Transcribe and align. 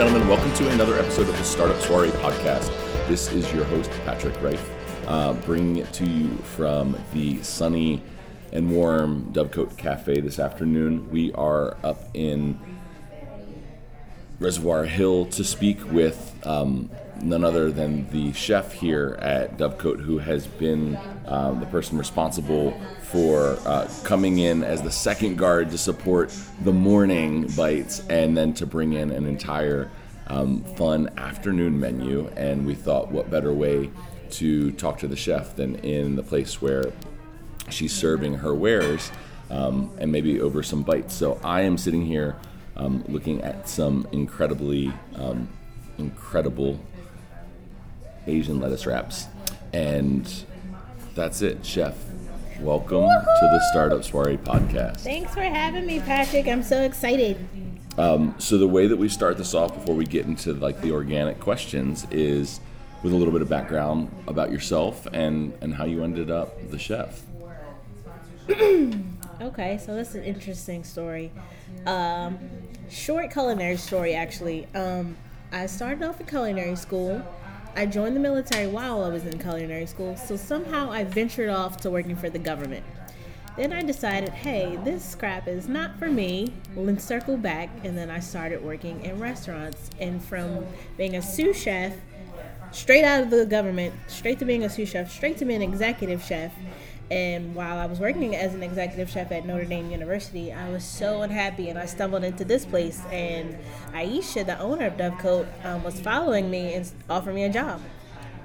Gentlemen, 0.00 0.28
welcome 0.28 0.54
to 0.54 0.66
another 0.70 0.98
episode 0.98 1.28
of 1.28 1.36
the 1.36 1.44
Startup 1.44 1.78
Soiree 1.82 2.08
podcast. 2.08 2.68
This 3.06 3.30
is 3.32 3.52
your 3.52 3.64
host, 3.64 3.90
Patrick 4.06 4.34
Reif, 4.40 4.66
uh, 5.06 5.34
bringing 5.34 5.76
it 5.76 5.92
to 5.92 6.06
you 6.06 6.30
from 6.38 6.98
the 7.12 7.42
sunny 7.42 8.02
and 8.50 8.70
warm 8.70 9.30
Dovecote 9.34 9.76
Cafe 9.76 10.22
this 10.22 10.38
afternoon. 10.38 11.10
We 11.10 11.34
are 11.34 11.76
up 11.84 12.08
in 12.14 12.58
Reservoir 14.38 14.84
Hill 14.84 15.26
to 15.26 15.44
speak 15.44 15.92
with 15.92 16.34
um, 16.46 16.88
none 17.22 17.44
other 17.44 17.70
than 17.70 18.08
the 18.10 18.32
chef 18.32 18.72
here 18.72 19.16
at 19.20 19.56
Dovecote, 19.56 20.00
who 20.00 20.18
has 20.18 20.46
been 20.46 20.98
um, 21.26 21.60
the 21.60 21.66
person 21.66 21.98
responsible 21.98 22.78
for 23.02 23.58
uh, 23.66 23.88
coming 24.04 24.38
in 24.38 24.62
as 24.62 24.82
the 24.82 24.90
second 24.90 25.36
guard 25.36 25.70
to 25.70 25.78
support 25.78 26.34
the 26.62 26.72
morning 26.72 27.46
bites 27.56 28.06
and 28.08 28.36
then 28.36 28.54
to 28.54 28.66
bring 28.66 28.92
in 28.94 29.10
an 29.10 29.26
entire 29.26 29.90
um, 30.28 30.62
fun 30.76 31.10
afternoon 31.16 31.78
menu. 31.78 32.28
And 32.36 32.66
we 32.66 32.74
thought, 32.74 33.10
what 33.10 33.30
better 33.30 33.52
way 33.52 33.90
to 34.30 34.70
talk 34.72 34.98
to 34.98 35.08
the 35.08 35.16
chef 35.16 35.56
than 35.56 35.76
in 35.76 36.16
the 36.16 36.22
place 36.22 36.62
where 36.62 36.92
she's 37.68 37.92
serving 37.92 38.34
her 38.34 38.54
wares 38.54 39.10
um, 39.50 39.90
and 39.98 40.10
maybe 40.10 40.40
over 40.40 40.62
some 40.62 40.82
bites. 40.82 41.14
So 41.14 41.40
I 41.42 41.62
am 41.62 41.76
sitting 41.76 42.06
here 42.06 42.36
um, 42.76 43.04
looking 43.08 43.42
at 43.42 43.68
some 43.68 44.06
incredibly 44.12 44.92
um, 45.16 45.48
incredible 45.98 46.80
Asian 48.30 48.60
lettuce 48.60 48.86
wraps. 48.86 49.26
And 49.72 50.30
that's 51.14 51.42
it, 51.42 51.64
Chef. 51.64 51.96
Welcome 52.60 53.02
Woo-hoo! 53.02 53.40
to 53.40 53.48
the 53.52 53.60
Startup 53.70 54.04
Soiree 54.04 54.36
podcast. 54.36 55.00
Thanks 55.00 55.34
for 55.34 55.42
having 55.42 55.86
me, 55.86 56.00
Patrick. 56.00 56.46
I'm 56.46 56.62
so 56.62 56.82
excited. 56.82 57.44
Um, 57.98 58.34
so 58.38 58.58
the 58.58 58.68
way 58.68 58.86
that 58.86 58.96
we 58.96 59.08
start 59.08 59.36
this 59.36 59.54
off 59.54 59.74
before 59.74 59.94
we 59.94 60.04
get 60.04 60.26
into 60.26 60.54
like 60.54 60.80
the 60.80 60.92
organic 60.92 61.40
questions 61.40 62.06
is 62.10 62.60
with 63.02 63.12
a 63.12 63.16
little 63.16 63.32
bit 63.32 63.42
of 63.42 63.48
background 63.48 64.10
about 64.26 64.52
yourself 64.52 65.06
and 65.12 65.52
and 65.60 65.74
how 65.74 65.84
you 65.84 66.04
ended 66.04 66.30
up 66.30 66.70
the 66.70 66.78
chef. 66.78 67.22
okay, 68.50 69.78
so 69.78 69.94
that's 69.94 70.14
an 70.14 70.24
interesting 70.24 70.84
story. 70.84 71.30
Um, 71.86 72.38
short 72.90 73.30
culinary 73.30 73.76
story, 73.76 74.14
actually. 74.14 74.66
Um, 74.74 75.16
I 75.52 75.66
started 75.66 76.02
off 76.02 76.20
in 76.20 76.26
culinary 76.26 76.76
school. 76.76 77.22
I 77.76 77.86
joined 77.86 78.16
the 78.16 78.20
military 78.20 78.66
while 78.66 79.04
I 79.04 79.08
was 79.08 79.24
in 79.24 79.38
culinary 79.38 79.86
school, 79.86 80.16
so 80.16 80.36
somehow 80.36 80.90
I 80.90 81.04
ventured 81.04 81.48
off 81.48 81.76
to 81.78 81.90
working 81.90 82.16
for 82.16 82.28
the 82.28 82.38
government. 82.38 82.84
Then 83.56 83.72
I 83.72 83.82
decided, 83.82 84.30
hey, 84.30 84.78
this 84.84 85.04
scrap 85.04 85.46
is 85.46 85.68
not 85.68 85.98
for 85.98 86.08
me. 86.08 86.52
Let's 86.74 87.04
circle 87.04 87.36
back, 87.36 87.68
and 87.84 87.96
then 87.96 88.10
I 88.10 88.20
started 88.20 88.62
working 88.62 89.04
in 89.04 89.18
restaurants. 89.20 89.90
And 90.00 90.22
from 90.22 90.66
being 90.96 91.16
a 91.16 91.22
sous 91.22 91.60
chef, 91.60 91.94
straight 92.72 93.04
out 93.04 93.22
of 93.22 93.30
the 93.30 93.46
government, 93.46 93.94
straight 94.06 94.38
to 94.38 94.44
being 94.44 94.64
a 94.64 94.70
sous 94.70 94.88
chef, 94.88 95.10
straight 95.12 95.36
to 95.38 95.44
being 95.44 95.62
an 95.62 95.70
executive 95.70 96.22
chef, 96.22 96.52
and 97.10 97.56
while 97.56 97.76
I 97.78 97.86
was 97.86 97.98
working 97.98 98.36
as 98.36 98.54
an 98.54 98.62
executive 98.62 99.10
chef 99.10 99.32
at 99.32 99.44
Notre 99.44 99.64
Dame 99.64 99.90
University, 99.90 100.52
I 100.52 100.70
was 100.70 100.84
so 100.84 101.22
unhappy, 101.22 101.68
and 101.68 101.76
I 101.76 101.86
stumbled 101.86 102.22
into 102.22 102.44
this 102.44 102.64
place. 102.64 103.02
And 103.10 103.58
Aisha, 103.92 104.46
the 104.46 104.58
owner 104.60 104.86
of 104.86 104.96
Dovecote, 104.96 105.48
um, 105.64 105.82
was 105.82 105.98
following 106.00 106.50
me 106.50 106.74
and 106.74 106.90
offered 107.08 107.34
me 107.34 107.42
a 107.44 107.52
job. 107.52 107.80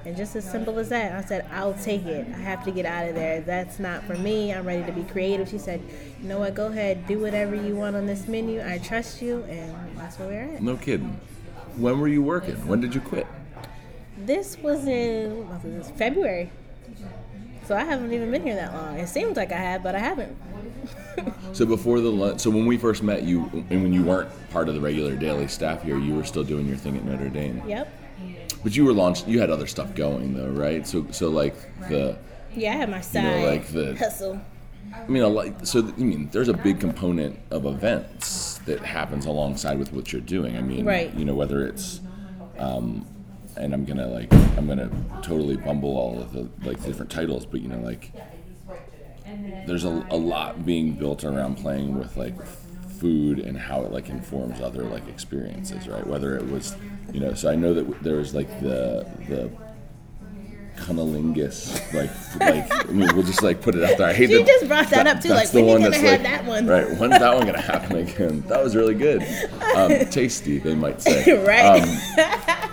And 0.03 0.17
just 0.17 0.35
as 0.35 0.49
simple 0.49 0.79
as 0.79 0.89
that, 0.89 1.11
I 1.13 1.27
said, 1.27 1.47
I'll 1.51 1.73
take 1.75 2.05
it. 2.05 2.27
I 2.27 2.37
have 2.39 2.63
to 2.65 2.71
get 2.71 2.85
out 2.85 3.07
of 3.07 3.15
there. 3.15 3.41
That's 3.41 3.79
not 3.79 4.03
for 4.03 4.15
me. 4.15 4.51
I'm 4.51 4.65
ready 4.65 4.83
to 4.83 4.91
be 4.91 5.03
creative. 5.03 5.47
She 5.49 5.57
said, 5.57 5.81
You 6.21 6.27
know 6.27 6.39
what? 6.39 6.55
Go 6.55 6.67
ahead, 6.67 7.07
do 7.07 7.19
whatever 7.19 7.55
you 7.55 7.75
want 7.75 7.95
on 7.95 8.07
this 8.07 8.27
menu. 8.27 8.63
I 8.63 8.79
trust 8.79 9.21
you, 9.21 9.43
and 9.43 9.97
that's 9.97 10.17
where 10.17 10.27
we're 10.27 10.55
at. 10.55 10.61
No 10.61 10.75
kidding. 10.75 11.19
When 11.75 11.99
were 11.99 12.07
you 12.07 12.23
working? 12.23 12.55
When 12.67 12.81
did 12.81 12.95
you 12.95 13.01
quit? 13.01 13.27
This 14.17 14.57
was 14.57 14.87
in 14.87 15.47
what 15.49 15.63
was 15.63 15.87
this, 15.87 15.97
February. 15.97 16.51
So 17.65 17.75
I 17.75 17.83
haven't 17.83 18.13
even 18.13 18.29
been 18.29 18.43
here 18.43 18.55
that 18.55 18.73
long. 18.73 18.99
It 18.99 19.07
seems 19.07 19.37
like 19.37 19.51
I 19.51 19.57
have, 19.57 19.81
but 19.81 19.95
I 19.95 19.99
haven't. 19.99 20.37
so 21.53 21.65
before 21.65 21.99
the 21.99 22.11
lunch, 22.11 22.41
so 22.41 22.51
when 22.51 22.65
we 22.67 22.77
first 22.77 23.01
met 23.01 23.23
you, 23.23 23.49
and 23.69 23.81
when 23.81 23.91
you 23.91 24.03
weren't 24.03 24.29
part 24.51 24.69
of 24.69 24.75
the 24.75 24.81
regular 24.81 25.15
daily 25.15 25.47
staff 25.47 25.81
here, 25.81 25.97
you 25.97 26.13
were 26.13 26.23
still 26.23 26.43
doing 26.43 26.67
your 26.67 26.77
thing 26.77 26.95
at 26.95 27.03
Notre 27.03 27.29
Dame. 27.29 27.63
Yep. 27.67 27.91
But 28.63 28.75
you 28.75 28.85
were 28.85 28.93
launched. 28.93 29.27
You 29.27 29.39
had 29.39 29.49
other 29.49 29.67
stuff 29.67 29.95
going 29.95 30.33
though, 30.33 30.49
right? 30.49 30.85
So 30.87 31.07
so 31.11 31.29
like 31.29 31.55
the. 31.89 32.17
Yeah, 32.55 32.73
I 32.73 32.75
had 32.77 32.89
my 32.89 33.01
side. 33.01 33.23
You 33.23 33.29
know, 33.29 33.47
like 33.47 33.67
the 33.67 33.95
hustle. 33.95 34.41
I 34.93 35.07
mean, 35.07 35.23
like 35.33 35.65
so. 35.65 35.79
I 35.79 35.99
mean, 35.99 36.29
there's 36.31 36.47
a 36.49 36.53
big 36.53 36.79
component 36.79 37.39
of 37.51 37.65
events 37.65 38.59
that 38.65 38.79
happens 38.79 39.25
alongside 39.25 39.77
with 39.77 39.91
what 39.91 40.11
you're 40.11 40.21
doing. 40.21 40.57
I 40.57 40.61
mean, 40.61 40.85
right. 40.85 41.13
You 41.13 41.25
know, 41.25 41.35
whether 41.35 41.67
it's 41.67 41.99
um, 42.57 43.05
and 43.57 43.73
I'm 43.73 43.85
gonna 43.85 44.07
like 44.07 44.31
I'm 44.57 44.67
gonna 44.67 44.89
totally 45.21 45.57
bumble 45.57 45.97
all 45.97 46.19
of 46.19 46.31
the 46.31 46.49
like 46.67 46.83
different 46.83 47.11
titles, 47.11 47.45
but 47.45 47.61
you 47.61 47.67
know 47.67 47.79
like 47.79 48.11
there's 49.65 49.83
a, 49.83 50.05
a 50.09 50.17
lot 50.17 50.65
being 50.65 50.93
built 50.93 51.23
around 51.23 51.57
playing 51.57 51.97
with 51.97 52.15
like 52.15 52.35
food 52.99 53.39
and 53.39 53.57
how 53.57 53.81
it 53.81 53.91
like 53.91 54.09
informs 54.09 54.61
other 54.61 54.83
like 54.83 55.07
experiences, 55.07 55.87
right? 55.87 56.05
Whether 56.05 56.37
it 56.37 56.49
was 56.49 56.75
you 57.13 57.19
know, 57.19 57.33
so 57.33 57.49
I 57.49 57.55
know 57.55 57.73
that 57.73 58.03
there 58.03 58.17
was 58.17 58.33
like 58.33 58.49
the 58.59 59.07
the 59.27 59.49
cunnilingus, 60.77 61.71
like, 61.93 62.11
like 62.39 62.89
I 62.89 62.91
mean, 62.91 63.13
we'll 63.15 63.23
just 63.23 63.41
like 63.41 63.61
put 63.61 63.75
it 63.75 63.83
out 63.83 63.97
there. 63.97 64.09
I 64.09 64.13
hate 64.13 64.27
that. 64.27 64.45
just 64.45 64.67
brought 64.67 64.89
that, 64.89 65.05
that 65.05 65.17
up 65.17 65.23
too. 65.23 65.29
Like, 65.29 65.53
when 65.53 65.65
you 65.65 65.79
gonna 65.79 65.95
have 65.95 66.03
like, 66.03 66.23
that 66.23 66.45
one? 66.45 66.67
Right, 66.67 66.87
when's 66.97 67.17
that 67.17 67.35
one 67.35 67.45
gonna 67.45 67.61
happen 67.61 67.97
again? 67.97 68.41
That 68.47 68.63
was 68.63 68.75
really 68.75 68.95
good, 68.95 69.21
um, 69.75 69.89
tasty, 70.11 70.59
they 70.59 70.75
might 70.75 71.01
say. 71.01 71.45
right. 71.45 71.81
Um, 71.81 72.64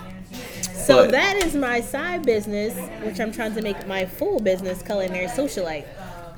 so 0.85 1.03
but, 1.03 1.11
that 1.11 1.35
is 1.37 1.55
my 1.55 1.81
side 1.81 2.25
business, 2.25 2.75
which 3.03 3.19
I'm 3.19 3.31
trying 3.31 3.55
to 3.55 3.61
make 3.61 3.87
my 3.87 4.05
full 4.05 4.39
business, 4.39 4.81
culinary 4.81 5.27
socialite. 5.27 5.85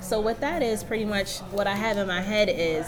So 0.01 0.21
what 0.21 0.39
that 0.41 0.61
is, 0.61 0.83
pretty 0.83 1.05
much 1.05 1.39
what 1.51 1.67
I 1.67 1.75
have 1.75 1.97
in 1.97 2.07
my 2.07 2.21
head 2.21 2.49
is, 2.49 2.85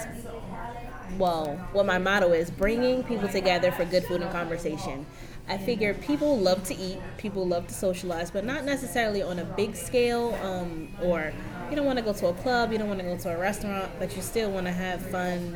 well, 1.18 1.56
what 1.72 1.86
my 1.86 1.98
motto 1.98 2.32
is: 2.34 2.52
bringing 2.52 3.04
people 3.04 3.28
together 3.28 3.72
for 3.72 3.86
good 3.86 4.04
food 4.04 4.22
and 4.22 4.32
conversation. 4.32 5.06
I 5.50 5.58
figure 5.58 5.94
people 5.94 6.38
love 6.38 6.64
to 6.66 6.76
eat, 6.76 7.00
people 7.18 7.48
love 7.48 7.68
to 7.68 7.74
socialize, 7.74 8.30
but 8.30 8.44
not 8.44 8.66
necessarily 8.66 9.22
on 9.22 9.40
a 9.40 9.46
big 9.46 9.76
scale. 9.76 10.38
Um, 10.44 10.90
or 11.02 11.34
you 11.70 11.76
don't 11.76 11.86
want 11.86 11.98
to 12.00 12.04
go 12.04 12.14
to 12.14 12.28
a 12.28 12.34
club, 12.34 12.72
you 12.72 12.78
don't 12.78 12.90
want 12.90 13.00
to 13.00 13.06
go 13.06 13.18
to 13.18 13.34
a 13.34 13.38
restaurant, 13.38 13.90
but 13.98 14.16
you 14.16 14.22
still 14.22 14.52
want 14.52 14.66
to 14.66 14.74
have 14.74 15.02
fun 15.10 15.56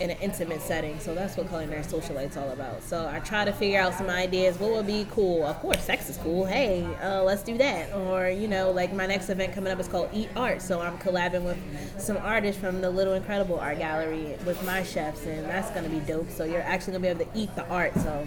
in 0.00 0.10
an 0.10 0.16
intimate 0.20 0.62
setting. 0.62 0.98
So 0.98 1.14
that's 1.14 1.36
what 1.36 1.48
culinary 1.48 1.82
socialite's 1.82 2.36
all 2.36 2.50
about. 2.50 2.82
So 2.82 3.08
I 3.08 3.20
try 3.20 3.44
to 3.44 3.52
figure 3.52 3.78
out 3.78 3.94
some 3.94 4.08
ideas. 4.08 4.58
What 4.58 4.72
would 4.72 4.86
be 4.86 5.06
cool? 5.10 5.44
Of 5.44 5.58
course, 5.60 5.84
sex 5.84 6.08
is 6.08 6.16
cool. 6.18 6.46
Hey, 6.46 6.84
uh, 7.02 7.22
let's 7.22 7.42
do 7.42 7.56
that. 7.58 7.94
Or 7.94 8.28
you 8.28 8.48
know, 8.48 8.70
like 8.70 8.92
my 8.92 9.06
next 9.06 9.28
event 9.28 9.52
coming 9.52 9.72
up 9.72 9.78
is 9.78 9.88
called 9.88 10.08
Eat 10.12 10.30
Art. 10.34 10.62
So 10.62 10.80
I'm 10.80 10.98
collabing 10.98 11.44
with 11.44 11.58
some 12.00 12.16
artists 12.16 12.60
from 12.60 12.80
the 12.80 12.90
Little 12.90 13.14
Incredible 13.14 13.60
Art 13.60 13.78
Gallery 13.78 14.36
with 14.46 14.64
my 14.64 14.82
chefs, 14.82 15.26
and 15.26 15.44
that's 15.44 15.70
gonna 15.70 15.88
be 15.88 16.00
dope. 16.00 16.30
So 16.30 16.44
you're 16.44 16.62
actually 16.62 16.94
gonna 16.94 17.02
be 17.02 17.08
able 17.08 17.32
to 17.32 17.38
eat 17.38 17.54
the 17.54 17.66
art. 17.68 17.94
So 17.96 18.26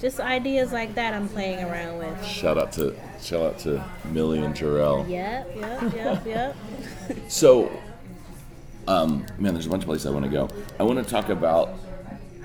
just 0.00 0.20
ideas 0.20 0.72
like 0.72 0.94
that 0.96 1.14
I'm 1.14 1.28
playing 1.28 1.64
around 1.64 1.98
with. 1.98 2.24
Shout 2.24 2.58
out 2.58 2.72
to 2.72 2.94
shout 3.22 3.42
out 3.42 3.58
to 3.60 3.82
Millie 4.10 4.40
and 4.40 4.54
Terrell. 4.54 5.06
Yep, 5.08 5.56
yep, 5.56 5.94
yep, 5.94 6.26
yep. 6.26 6.56
so 7.28 7.70
um, 8.88 9.26
man, 9.38 9.54
there's 9.54 9.66
a 9.66 9.70
bunch 9.70 9.82
of 9.82 9.88
places 9.88 10.06
I 10.06 10.10
want 10.10 10.24
to 10.24 10.30
go. 10.30 10.48
I 10.78 10.82
want 10.82 11.04
to 11.04 11.10
talk 11.10 11.28
about 11.28 11.74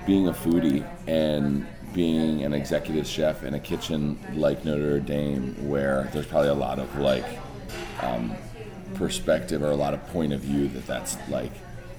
being 0.06 0.28
a 0.28 0.32
foodie 0.32 0.86
and 1.06 1.66
being 1.92 2.42
an 2.42 2.52
executive 2.52 3.06
chef 3.06 3.44
in 3.44 3.54
a 3.54 3.60
kitchen 3.60 4.18
like 4.34 4.64
Notre 4.64 4.98
Dame, 4.98 5.68
where 5.68 6.08
there's 6.12 6.26
probably 6.26 6.48
a 6.48 6.54
lot 6.54 6.78
of 6.78 6.98
like 6.98 7.24
um, 8.00 8.34
perspective 8.94 9.62
or 9.62 9.70
a 9.70 9.76
lot 9.76 9.94
of 9.94 10.06
point 10.08 10.32
of 10.32 10.40
view 10.40 10.68
that 10.68 10.86
that's 10.86 11.16
like 11.28 11.52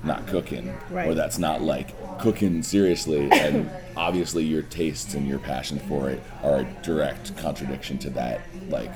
not 0.04 0.28
cooking 0.28 0.74
right. 0.90 1.08
or 1.08 1.14
that's 1.14 1.38
not 1.38 1.62
like 1.62 1.94
cooking 2.20 2.62
seriously 2.62 3.30
and 3.32 3.70
obviously 3.96 4.44
your 4.44 4.62
tastes 4.64 5.14
and 5.14 5.28
your 5.28 5.40
passion 5.40 5.80
for 5.80 6.10
it 6.10 6.22
are 6.44 6.60
a 6.60 6.64
direct 6.82 7.36
contradiction 7.38 7.98
to 7.98 8.10
that 8.10 8.42
like 8.70 8.92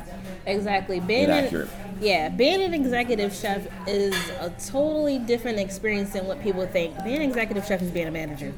exactly 0.45 0.99
being 0.99 1.25
inaccurate. 1.25 1.69
An, 1.69 1.97
yeah 2.01 2.29
being 2.29 2.61
an 2.61 2.73
executive 2.73 3.33
chef 3.33 3.67
is 3.87 4.13
a 4.39 4.49
totally 4.65 5.19
different 5.19 5.59
experience 5.59 6.13
than 6.13 6.25
what 6.25 6.41
people 6.41 6.65
think 6.67 7.01
being 7.03 7.17
an 7.17 7.21
executive 7.21 7.65
chef 7.65 7.81
is 7.81 7.91
being 7.91 8.07
a 8.07 8.11
manager 8.11 8.53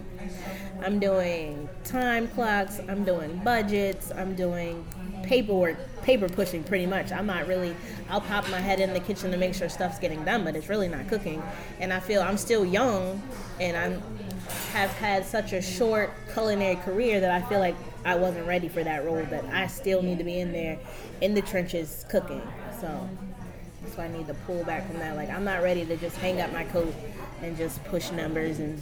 i'm 0.81 1.00
doing 1.00 1.68
time 1.84 2.28
clocks 2.30 2.80
i'm 2.88 3.04
doing 3.04 3.38
budgets 3.44 4.12
i'm 4.12 4.36
doing 4.36 4.86
paperwork, 5.24 5.77
paper 6.01 6.30
pushing 6.30 6.63
pretty 6.63 6.86
much. 6.86 7.12
I'm 7.12 7.25
not 7.25 7.48
really, 7.48 7.75
I'll 8.10 8.21
pop 8.21 8.50
my 8.50 8.60
head 8.60 8.80
in 8.80 8.94
the 8.94 9.00
kitchen 9.00 9.31
to 9.31 9.38
make 9.38 9.54
sure 9.54 9.69
stuff's 9.69 10.00
getting 10.00 10.24
done, 10.25 10.44
but 10.44 10.56
it's 10.56 10.69
really 10.69 10.88
not 10.88 11.07
cooking. 11.07 11.42
And 11.80 11.92
I 11.94 12.00
feel 12.00 12.21
I'm 12.21 12.38
still 12.38 12.66
young 12.66 13.21
and 13.60 13.77
I 13.77 14.00
have 14.71 14.92
had 14.92 15.25
such 15.25 15.54
a 15.54 15.62
short 15.62 16.12
culinary 16.33 16.75
career 16.77 17.19
that 17.19 17.31
I 17.31 17.48
feel 17.48 17.60
like 17.60 17.75
I 18.06 18.16
wasn't 18.16 18.48
ready 18.48 18.69
for 18.69 18.83
that 18.83 19.06
role, 19.06 19.24
that 19.25 19.45
I 19.45 19.68
still 19.68 20.01
need 20.01 20.18
to 20.19 20.24
be 20.24 20.39
in 20.39 20.51
there 20.51 20.80
in 21.22 21.33
the 21.33 21.42
trenches 21.42 22.06
cooking. 22.10 22.42
So 22.80 23.10
that's 23.83 23.98
why 23.98 24.06
I 24.06 24.07
need 24.07 24.27
to 24.27 24.33
pull 24.33 24.63
back 24.63 24.88
from 24.88 25.00
that. 25.00 25.15
Like, 25.15 25.30
I'm 25.30 25.44
not 25.44 25.62
ready 25.62 25.86
to 25.86 25.98
just 25.98 26.15
hang 26.18 26.42
up 26.42 26.51
my 26.54 26.63
coat 26.65 26.94
and 27.42 27.57
just 27.57 27.83
push 27.86 28.12
numbers 28.12 28.60
and 28.60 28.81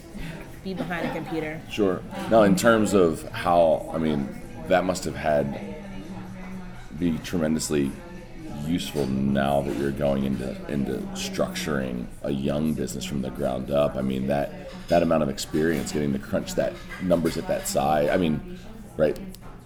be 0.64 0.74
behind 0.74 1.08
a 1.08 1.12
computer. 1.12 1.60
Sure. 1.70 2.00
Now, 2.30 2.42
in 2.42 2.56
terms 2.56 2.94
of 2.94 3.28
how, 3.30 3.90
I 3.92 3.98
mean, 3.98 4.28
that 4.68 4.84
must 4.84 5.04
have 5.04 5.16
had 5.16 5.76
be 6.98 7.18
tremendously 7.18 7.90
useful 8.66 9.06
now 9.06 9.62
that 9.62 9.76
you're 9.76 9.90
going 9.92 10.24
into 10.24 10.50
into 10.70 10.94
structuring 11.14 12.06
a 12.22 12.30
young 12.30 12.74
business 12.74 13.04
from 13.04 13.22
the 13.22 13.30
ground 13.30 13.70
up. 13.70 13.96
I 13.96 14.02
mean 14.02 14.26
that 14.26 14.70
that 14.88 15.02
amount 15.02 15.22
of 15.22 15.28
experience, 15.28 15.92
getting 15.92 16.12
to 16.12 16.18
crunch 16.18 16.54
that 16.54 16.72
numbers 17.02 17.36
at 17.36 17.46
that 17.48 17.66
size. 17.68 18.08
I 18.10 18.16
mean, 18.16 18.58
right 18.96 19.18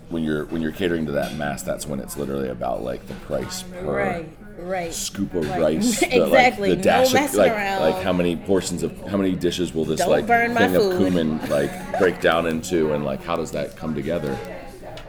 when 0.08 0.22
you're 0.22 0.44
when 0.46 0.60
you're 0.62 0.72
catering 0.72 1.06
to 1.06 1.12
that 1.12 1.34
mass, 1.36 1.62
that's 1.62 1.86
when 1.86 2.00
it's 2.00 2.16
literally 2.16 2.48
about 2.48 2.82
like 2.82 3.06
the 3.08 3.14
price 3.14 3.62
per 3.62 3.80
Right, 3.96 4.28
right. 4.58 4.92
scoop 4.92 5.32
of 5.34 5.46
Like, 5.48 5.60
rice. 5.60 6.00
the, 6.00 6.24
exactly. 6.24 6.68
Like, 6.70 6.78
the 6.78 6.84
dash 6.84 7.12
no 7.14 7.24
of, 7.24 7.34
like, 7.34 7.52
around. 7.52 7.80
like 7.80 8.02
how 8.04 8.12
many 8.12 8.36
portions 8.36 8.82
of 8.82 8.96
how 9.08 9.16
many 9.16 9.34
dishes 9.34 9.72
will 9.74 9.84
this 9.84 10.00
Don't 10.00 10.10
like 10.10 10.26
thing 10.26 10.76
of 10.76 10.82
food. 10.82 10.98
cumin 10.98 11.38
like 11.48 11.98
break 11.98 12.20
down 12.20 12.46
into, 12.46 12.92
and 12.92 13.04
like 13.04 13.22
how 13.24 13.36
does 13.36 13.50
that 13.52 13.76
come 13.76 13.94
together? 13.94 14.36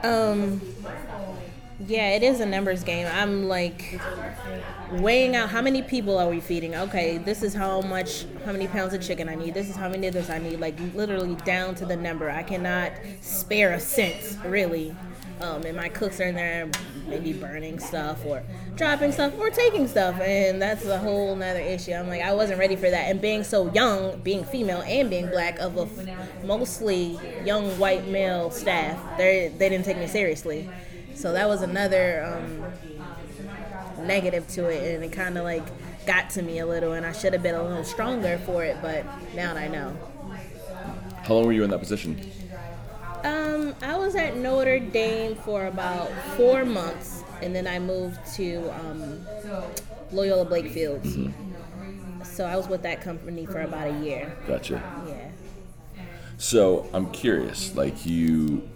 Um, 0.03 0.61
Yeah, 1.85 2.11
it 2.11 2.23
is 2.23 2.39
a 2.39 2.45
numbers 2.45 2.83
game. 2.83 3.07
I'm 3.11 3.47
like 3.47 3.99
weighing 4.91 5.35
out 5.35 5.49
how 5.49 5.61
many 5.61 5.81
people 5.81 6.17
are 6.17 6.29
we 6.29 6.39
feeding. 6.39 6.75
Okay, 6.75 7.17
this 7.17 7.43
is 7.43 7.53
how 7.53 7.81
much, 7.81 8.25
how 8.45 8.51
many 8.51 8.67
pounds 8.67 8.93
of 8.93 9.01
chicken 9.01 9.27
I 9.27 9.35
need. 9.35 9.53
This 9.53 9.69
is 9.69 9.75
how 9.75 9.89
many 9.89 10.07
of 10.07 10.13
this 10.13 10.29
I 10.29 10.37
need. 10.37 10.59
Like 10.59 10.75
literally 10.93 11.35
down 11.43 11.75
to 11.75 11.85
the 11.85 11.95
number. 11.95 12.29
I 12.29 12.43
cannot 12.43 12.91
spare 13.21 13.73
a 13.73 13.79
cent 13.79 14.37
really. 14.45 14.95
Um, 15.41 15.63
and 15.63 15.75
my 15.75 15.89
cooks 15.89 16.21
are 16.21 16.25
in 16.25 16.35
there 16.35 16.69
maybe 17.07 17.33
burning 17.33 17.79
stuff 17.79 18.23
or 18.25 18.43
dropping 18.75 19.11
stuff 19.11 19.33
or 19.37 19.49
taking 19.49 19.87
stuff, 19.89 20.21
and 20.21 20.61
that's 20.61 20.85
a 20.85 20.97
whole 20.97 21.35
nother 21.35 21.59
issue. 21.59 21.91
I'm 21.91 22.07
like, 22.07 22.21
I 22.21 22.33
wasn't 22.33 22.59
ready 22.59 22.77
for 22.77 22.89
that. 22.89 23.09
And 23.09 23.19
being 23.19 23.43
so 23.43 23.69
young, 23.73 24.21
being 24.21 24.45
female 24.45 24.83
and 24.85 25.09
being 25.09 25.27
black, 25.27 25.59
of 25.59 25.75
a 25.75 25.81
f- 25.81 26.43
mostly 26.45 27.19
young 27.43 27.77
white 27.77 28.07
male 28.07 28.51
staff, 28.51 28.97
they 29.17 29.51
they 29.57 29.67
didn't 29.67 29.83
take 29.83 29.97
me 29.97 30.07
seriously. 30.07 30.69
So 31.15 31.31
that 31.33 31.47
was 31.47 31.61
another 31.61 32.23
um, 32.23 34.07
negative 34.07 34.47
to 34.49 34.67
it, 34.69 34.95
and 34.95 35.03
it 35.03 35.11
kind 35.11 35.37
of 35.37 35.43
like 35.43 35.63
got 36.05 36.29
to 36.31 36.41
me 36.41 36.59
a 36.59 36.65
little, 36.65 36.93
and 36.93 37.05
I 37.05 37.11
should 37.11 37.33
have 37.33 37.43
been 37.43 37.55
a 37.55 37.63
little 37.63 37.83
stronger 37.83 38.37
for 38.39 38.63
it, 38.63 38.77
but 38.81 39.05
now 39.35 39.55
I 39.55 39.67
know. 39.67 39.95
How 41.23 41.35
long 41.35 41.45
were 41.45 41.53
you 41.53 41.63
in 41.63 41.69
that 41.69 41.79
position? 41.79 42.19
Um, 43.23 43.73
I 43.81 43.97
was 43.97 44.15
at 44.15 44.35
Notre 44.35 44.79
Dame 44.79 45.35
for 45.35 45.67
about 45.67 46.11
four 46.35 46.65
months, 46.65 47.23
and 47.41 47.55
then 47.55 47.67
I 47.67 47.79
moved 47.79 48.19
to 48.35 48.69
um, 48.81 49.25
Loyola 50.11 50.45
Blakefield. 50.45 51.33
So 52.25 52.45
I 52.45 52.57
was 52.57 52.67
with 52.67 52.81
that 52.83 53.01
company 53.01 53.45
for 53.45 53.61
about 53.61 53.87
a 53.87 53.99
year. 53.99 54.35
Gotcha. 54.47 54.81
Yeah. 55.07 55.29
So 56.37 56.89
I'm 56.93 57.11
curious, 57.11 57.73
like 57.75 58.05
you, 58.05 58.67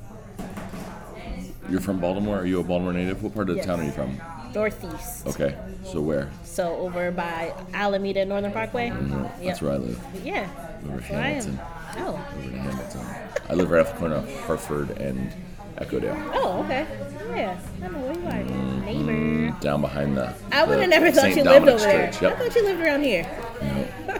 you're 1.69 1.79
from 1.81 1.99
Baltimore. 1.99 2.39
Are 2.39 2.45
you 2.45 2.59
a 2.59 2.63
Baltimore 2.63 2.93
native? 2.93 3.21
What 3.23 3.33
part 3.33 3.49
of 3.49 3.55
the 3.55 3.57
Yes. 3.57 3.65
town 3.65 3.79
are 3.81 3.83
you 3.83 3.91
from? 3.91 4.19
Northeast. 4.53 5.27
Okay, 5.27 5.55
so 5.83 6.01
where? 6.01 6.29
So 6.43 6.75
over 6.77 7.11
by 7.11 7.53
Alameda 7.73 8.25
Northern 8.25 8.51
Parkway. 8.51 8.89
That's 8.91 9.41
Yep. 9.43 9.61
where 9.61 9.71
I 9.73 9.77
live. 9.77 9.99
Yeah. 10.23 10.47
Over 10.87 10.97
That's 10.97 11.09
where 11.09 11.19
I 11.19 11.23
Hamilton. 11.27 11.59
am. 11.97 12.03
Oh. 12.07 12.09
Over 12.37 12.43
in 12.43 12.59
Hamilton. 12.59 13.01
I 13.49 13.53
live 13.53 13.69
right 13.71 13.85
off 13.85 13.93
the 13.93 13.99
corner 13.99 14.15
of 14.15 14.41
Harford 14.45 14.91
and 14.99 15.31
Echodale, 15.77 16.17
Oh, 16.33 16.63
okay. 16.63 16.87
Yeah. 17.35 17.55
I 17.83 17.87
know 17.87 17.99
where 17.99 18.13
you 18.13 18.25
are. 18.27 18.85
Neighbor. 18.85 19.55
down 19.61 19.81
behind 19.81 20.17
the. 20.17 20.33
I 20.51 20.63
would 20.63 20.79
have 20.79 20.89
never 20.89 21.11
thought 21.11 21.35
you 21.35 21.43
lived 21.43 21.67
over 21.67 21.79
there. 21.83 22.11
Church. 22.11 22.23
I 22.23 22.35
thought 22.35 22.55
you 22.55 22.63
lived 22.63 22.81
around 22.81 23.03
here. 23.03 23.27
Nope. 23.61 24.19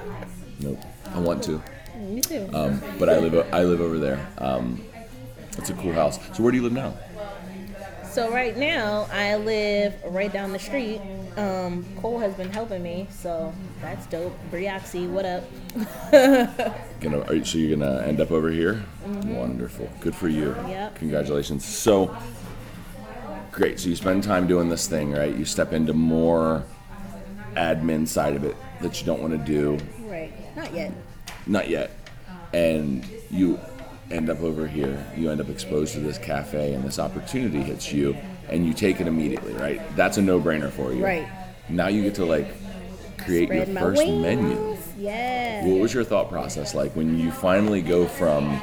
nope. 0.59 0.79
I 1.15 1.19
want 1.19 1.41
to, 1.45 1.61
Me 1.99 2.21
too. 2.21 2.47
um, 2.53 2.79
but 2.99 3.09
I 3.09 3.17
live. 3.17 3.47
I 3.53 3.63
live 3.63 3.81
over 3.81 3.97
there. 3.97 4.19
Um, 4.37 4.83
it's 5.57 5.71
a 5.71 5.73
cool 5.73 5.93
house. 5.93 6.19
So 6.33 6.43
where 6.43 6.51
do 6.51 6.57
you 6.57 6.63
live 6.63 6.73
now? 6.73 6.93
So 8.17 8.31
right 8.31 8.57
now 8.57 9.07
I 9.11 9.35
live 9.35 9.93
right 10.05 10.33
down 10.33 10.51
the 10.51 10.57
street. 10.57 10.99
Um, 11.35 11.85
Cole 11.97 12.17
has 12.17 12.33
been 12.33 12.49
helping 12.49 12.81
me, 12.81 13.05
so 13.11 13.53
that's 13.79 14.07
dope. 14.07 14.35
Brioxy, 14.49 15.07
what 15.07 15.23
up? 15.23 15.43
Gonna, 16.99 17.19
are 17.27 17.35
you, 17.35 17.45
so 17.45 17.59
you're 17.59 17.77
gonna 17.77 18.01
end 18.01 18.19
up 18.19 18.31
over 18.31 18.49
here? 18.49 18.83
Wonderful. 19.05 19.87
Good 19.99 20.15
for 20.15 20.29
you. 20.29 20.47
Mm-hmm. 20.47 20.67
Yep. 20.67 20.95
Congratulations. 20.95 21.63
So 21.63 22.17
great. 23.51 23.79
So 23.79 23.89
you 23.89 23.95
spend 23.95 24.23
time 24.23 24.47
doing 24.47 24.67
this 24.67 24.87
thing, 24.87 25.11
right? 25.11 25.35
You 25.35 25.45
step 25.45 25.71
into 25.71 25.93
more 25.93 26.63
admin 27.53 28.07
side 28.07 28.35
of 28.35 28.43
it 28.43 28.57
that 28.81 28.99
you 28.99 29.05
don't 29.05 29.21
want 29.21 29.33
to 29.33 29.37
do. 29.37 29.77
Right. 30.09 30.33
Not 30.55 30.73
yet. 30.73 30.91
Not 31.45 31.69
yet. 31.69 31.91
And 32.51 33.07
you 33.29 33.59
end 34.11 34.29
up 34.29 34.41
over 34.41 34.67
here. 34.67 35.05
You 35.15 35.29
end 35.31 35.41
up 35.41 35.49
exposed 35.49 35.93
to 35.93 35.99
this 35.99 36.17
cafe, 36.17 36.73
and 36.73 36.83
this 36.83 36.99
opportunity 36.99 37.61
hits 37.61 37.91
you, 37.91 38.15
and 38.49 38.65
you 38.65 38.73
take 38.73 38.99
it 39.01 39.07
immediately, 39.07 39.53
right? 39.53 39.81
That's 39.95 40.17
a 40.17 40.21
no-brainer 40.21 40.71
for 40.71 40.93
you. 40.93 41.03
Right. 41.03 41.27
Now 41.69 41.87
you 41.87 42.01
get 42.03 42.15
to 42.15 42.25
like 42.25 42.47
create 43.17 43.47
Spread 43.47 43.67
your 43.67 43.79
first 43.79 43.97
wings. 44.05 44.21
menu. 44.21 44.77
Yeah. 44.97 45.65
What 45.65 45.79
was 45.79 45.93
your 45.93 46.03
thought 46.03 46.29
process 46.29 46.73
like 46.73 46.93
when 46.95 47.19
you 47.19 47.31
finally 47.31 47.81
go 47.81 48.07
from 48.07 48.61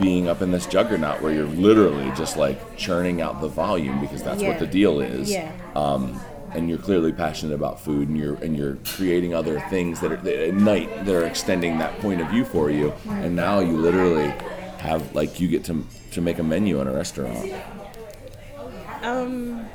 being 0.00 0.28
up 0.28 0.42
in 0.42 0.50
this 0.50 0.66
juggernaut 0.66 1.22
where 1.22 1.32
you're 1.32 1.46
literally 1.46 2.10
just 2.16 2.36
like 2.36 2.76
churning 2.76 3.20
out 3.20 3.40
the 3.40 3.48
volume 3.48 4.00
because 4.00 4.22
that's 4.22 4.42
Yeah. 4.42 4.48
what 4.50 4.58
the 4.58 4.66
deal 4.66 5.00
is, 5.00 5.30
Yeah. 5.30 5.50
um, 5.76 6.20
and 6.54 6.68
you're 6.68 6.78
clearly 6.78 7.12
passionate 7.12 7.54
about 7.54 7.80
food 7.80 8.08
and 8.08 8.16
you're 8.18 8.34
and 8.36 8.56
you're 8.56 8.76
creating 8.96 9.34
other 9.34 9.60
things 9.70 10.00
that 10.00 10.12
are 10.12 10.16
that 10.16 10.48
at 10.48 10.54
night 10.54 11.04
they're 11.04 11.24
extending 11.24 11.78
that 11.78 11.98
point 12.00 12.20
of 12.20 12.28
view 12.28 12.44
for 12.44 12.70
you, 12.70 12.92
and 13.08 13.34
now 13.36 13.60
you 13.60 13.76
literally 13.76 14.28
have 14.78 15.14
like 15.14 15.40
you 15.40 15.48
get 15.48 15.64
to 15.64 15.84
to 16.12 16.20
make 16.20 16.38
a 16.38 16.42
menu 16.42 16.80
in 16.80 16.86
a 16.86 16.92
restaurant. 16.92 17.52
Um, 19.02 19.66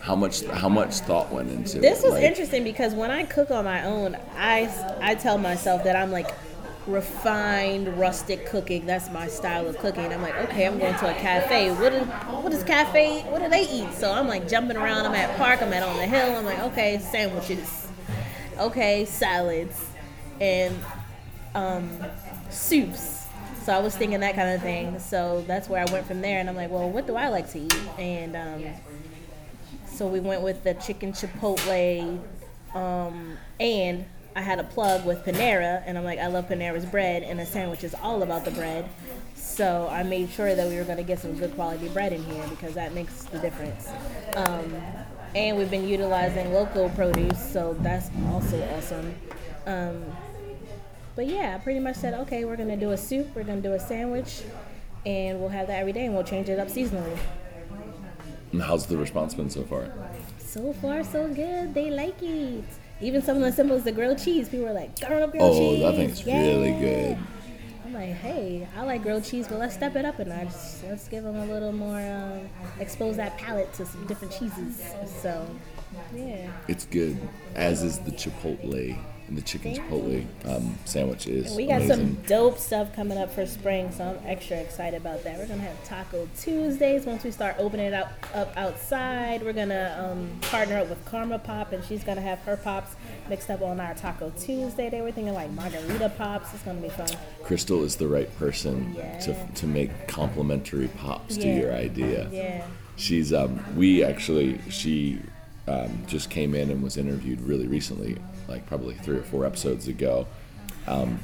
How 0.00 0.16
much 0.16 0.44
how 0.46 0.68
much 0.68 0.94
thought 1.00 1.30
went 1.32 1.50
into 1.50 1.78
this 1.78 2.00
it? 2.00 2.04
was 2.04 2.14
Like, 2.14 2.24
interesting 2.24 2.64
because 2.64 2.94
when 2.94 3.10
I 3.10 3.22
cook 3.24 3.50
on 3.50 3.64
my 3.64 3.84
own, 3.84 4.16
I 4.36 4.68
I 5.00 5.14
tell 5.14 5.38
myself 5.38 5.84
that 5.84 5.94
I'm 5.96 6.10
like 6.10 6.30
refined 6.86 7.98
rustic 7.98 8.46
cooking. 8.46 8.86
That's 8.86 9.10
my 9.10 9.28
style 9.28 9.68
of 9.68 9.78
cooking. 9.78 10.12
I'm 10.12 10.22
like, 10.22 10.34
okay, 10.36 10.66
I'm 10.66 10.78
going 10.78 10.94
to 10.94 11.10
a 11.10 11.14
cafe. 11.14 11.70
What 11.72 11.92
is 11.92 12.06
what 12.06 12.52
is 12.52 12.62
cafe? 12.64 13.22
What 13.22 13.42
do 13.42 13.48
they 13.48 13.68
eat? 13.68 13.92
So 13.94 14.12
I'm 14.12 14.28
like 14.28 14.48
jumping 14.48 14.76
around. 14.76 15.06
I'm 15.06 15.14
at 15.14 15.36
park. 15.38 15.62
I'm 15.62 15.72
at 15.72 15.82
on 15.82 15.96
the 15.96 16.06
hill. 16.06 16.36
I'm 16.36 16.44
like, 16.44 16.58
okay, 16.60 16.98
sandwiches. 16.98 17.88
Okay, 18.58 19.04
salads, 19.06 19.86
and 20.40 20.76
um, 21.54 21.90
soups. 22.50 23.26
So 23.64 23.72
I 23.72 23.78
was 23.78 23.96
thinking 23.96 24.20
that 24.20 24.34
kind 24.34 24.50
of 24.50 24.60
thing. 24.60 24.98
So 24.98 25.44
that's 25.46 25.68
where 25.68 25.80
I 25.86 25.90
went 25.92 26.06
from 26.06 26.20
there. 26.20 26.40
And 26.40 26.48
I'm 26.48 26.56
like, 26.56 26.70
well, 26.70 26.90
what 26.90 27.06
do 27.06 27.14
I 27.14 27.28
like 27.28 27.50
to 27.52 27.60
eat? 27.60 27.88
And 27.96 28.36
um, 28.36 28.64
so 29.86 30.06
we 30.06 30.20
went 30.20 30.42
with 30.42 30.64
the 30.64 30.74
chicken 30.74 31.12
chipotle, 31.12 32.20
um, 32.74 33.38
and 33.60 34.04
I 34.34 34.40
had 34.40 34.58
a 34.58 34.64
plug 34.64 35.04
with 35.04 35.24
Panera, 35.24 35.82
and 35.84 35.98
I'm 35.98 36.04
like, 36.04 36.18
I 36.18 36.28
love 36.28 36.48
Panera's 36.48 36.86
bread, 36.86 37.22
and 37.22 37.38
the 37.38 37.44
sandwich 37.44 37.84
is 37.84 37.94
all 38.02 38.22
about 38.22 38.44
the 38.44 38.50
bread. 38.52 38.88
So 39.34 39.88
I 39.90 40.02
made 40.02 40.30
sure 40.30 40.54
that 40.54 40.68
we 40.68 40.76
were 40.76 40.84
going 40.84 40.96
to 40.96 41.02
get 41.02 41.18
some 41.18 41.34
good 41.34 41.54
quality 41.54 41.88
bread 41.88 42.12
in 42.12 42.22
here 42.24 42.44
because 42.48 42.74
that 42.74 42.94
makes 42.94 43.24
the 43.24 43.38
difference. 43.38 43.88
Um, 44.36 44.74
and 45.34 45.58
we've 45.58 45.70
been 45.70 45.86
utilizing 45.86 46.52
local 46.52 46.88
produce, 46.90 47.52
so 47.52 47.76
that's 47.80 48.08
also 48.28 48.62
awesome. 48.74 49.14
Um, 49.66 50.04
but 51.14 51.26
yeah, 51.26 51.56
I 51.56 51.62
pretty 51.62 51.80
much 51.80 51.96
said, 51.96 52.14
okay, 52.14 52.46
we're 52.46 52.56
going 52.56 52.70
to 52.70 52.76
do 52.76 52.92
a 52.92 52.96
soup, 52.96 53.28
we're 53.34 53.44
going 53.44 53.62
to 53.62 53.68
do 53.68 53.74
a 53.74 53.80
sandwich, 53.80 54.42
and 55.04 55.40
we'll 55.40 55.50
have 55.50 55.66
that 55.66 55.78
every 55.78 55.92
day, 55.92 56.06
and 56.06 56.14
we'll 56.14 56.24
change 56.24 56.48
it 56.48 56.58
up 56.58 56.68
seasonally. 56.68 57.18
and 58.52 58.62
how's 58.62 58.86
the 58.86 58.96
response 58.96 59.34
been 59.34 59.50
so 59.50 59.62
far? 59.64 59.92
So 60.38 60.72
far, 60.74 61.04
so 61.04 61.28
good. 61.28 61.74
They 61.74 61.90
like 61.90 62.22
it. 62.22 62.64
Even 63.02 63.20
something 63.22 63.44
as 63.44 63.56
simple 63.56 63.76
as 63.76 63.84
the 63.84 63.92
grilled 63.92 64.18
cheese. 64.18 64.48
People 64.48 64.66
were 64.66 64.72
like, 64.72 64.98
grilled 65.00 65.22
up 65.22 65.32
grilled 65.32 65.54
Oh, 65.54 65.58
cheese. 65.58 65.82
that 65.82 65.94
thing's 65.96 66.24
really 66.26 66.72
good. 66.72 67.18
I'm 67.84 67.92
like, 67.94 68.10
hey, 68.16 68.66
I 68.76 68.84
like 68.84 69.02
grilled 69.02 69.24
cheese, 69.24 69.46
but 69.48 69.58
let's 69.58 69.74
step 69.74 69.96
it 69.96 70.04
up 70.04 70.18
a 70.18 70.24
notch. 70.24 70.52
Let's 70.88 71.08
give 71.08 71.24
them 71.24 71.36
a 71.36 71.44
little 71.46 71.72
more, 71.72 72.00
um, 72.00 72.48
expose 72.80 73.16
that 73.16 73.36
palate 73.36 73.72
to 73.74 73.84
some 73.84 74.06
different 74.06 74.32
cheeses. 74.32 74.82
So, 75.20 75.46
yeah. 76.14 76.50
It's 76.68 76.86
good, 76.86 77.18
as 77.54 77.82
is 77.82 77.98
the 77.98 78.12
chipotle 78.12 78.72
and 78.72 78.98
the 79.34 79.42
chicken 79.42 79.74
chipotle 79.74 80.24
um, 80.44 80.78
sandwich 80.84 81.26
is 81.26 81.54
We 81.54 81.66
got 81.66 81.82
amazing. 81.82 81.96
some 81.96 82.14
dope 82.26 82.58
stuff 82.58 82.94
coming 82.94 83.18
up 83.18 83.30
for 83.32 83.46
spring, 83.46 83.90
so 83.92 84.04
I'm 84.04 84.18
extra 84.30 84.56
excited 84.58 85.00
about 85.00 85.24
that. 85.24 85.38
We're 85.38 85.46
gonna 85.46 85.62
have 85.62 85.82
Taco 85.84 86.28
Tuesdays 86.38 87.06
once 87.06 87.24
we 87.24 87.30
start 87.30 87.56
opening 87.58 87.86
it 87.86 87.94
up, 87.94 88.12
up 88.34 88.52
outside. 88.56 89.42
We're 89.42 89.52
gonna 89.52 89.96
um, 90.12 90.30
partner 90.42 90.78
up 90.78 90.88
with 90.88 91.04
Karma 91.04 91.38
Pop, 91.38 91.72
and 91.72 91.84
she's 91.84 92.04
gonna 92.04 92.20
have 92.20 92.38
her 92.40 92.56
pops 92.56 92.94
mixed 93.28 93.50
up 93.50 93.62
on 93.62 93.80
our 93.80 93.94
Taco 93.94 94.30
Tuesday. 94.38 94.90
They 94.90 95.00
were 95.00 95.12
thinking 95.12 95.34
like 95.34 95.50
margarita 95.52 96.10
pops. 96.16 96.52
It's 96.54 96.62
gonna 96.62 96.80
be 96.80 96.88
fun. 96.88 97.08
Crystal 97.42 97.82
is 97.84 97.96
the 97.96 98.06
right 98.08 98.34
person 98.38 98.94
Yeah. 98.96 99.18
to, 99.20 99.46
to 99.56 99.66
make 99.66 100.08
complimentary 100.08 100.88
pops 100.88 101.36
to 101.36 101.48
your 101.48 101.72
idea. 101.72 102.28
Yeah. 102.32 102.66
She's 102.96 103.32
um 103.32 103.64
we 103.76 104.04
actually 104.04 104.60
she 104.68 105.18
um, 105.68 106.04
just 106.06 106.30
came 106.30 106.54
in 106.54 106.70
and 106.70 106.82
was 106.82 106.96
interviewed 106.96 107.40
really 107.40 107.66
recently, 107.66 108.16
like 108.48 108.66
probably 108.66 108.94
three 108.96 109.16
or 109.16 109.22
four 109.22 109.44
episodes 109.44 109.88
ago. 109.88 110.26
Um, 110.86 111.20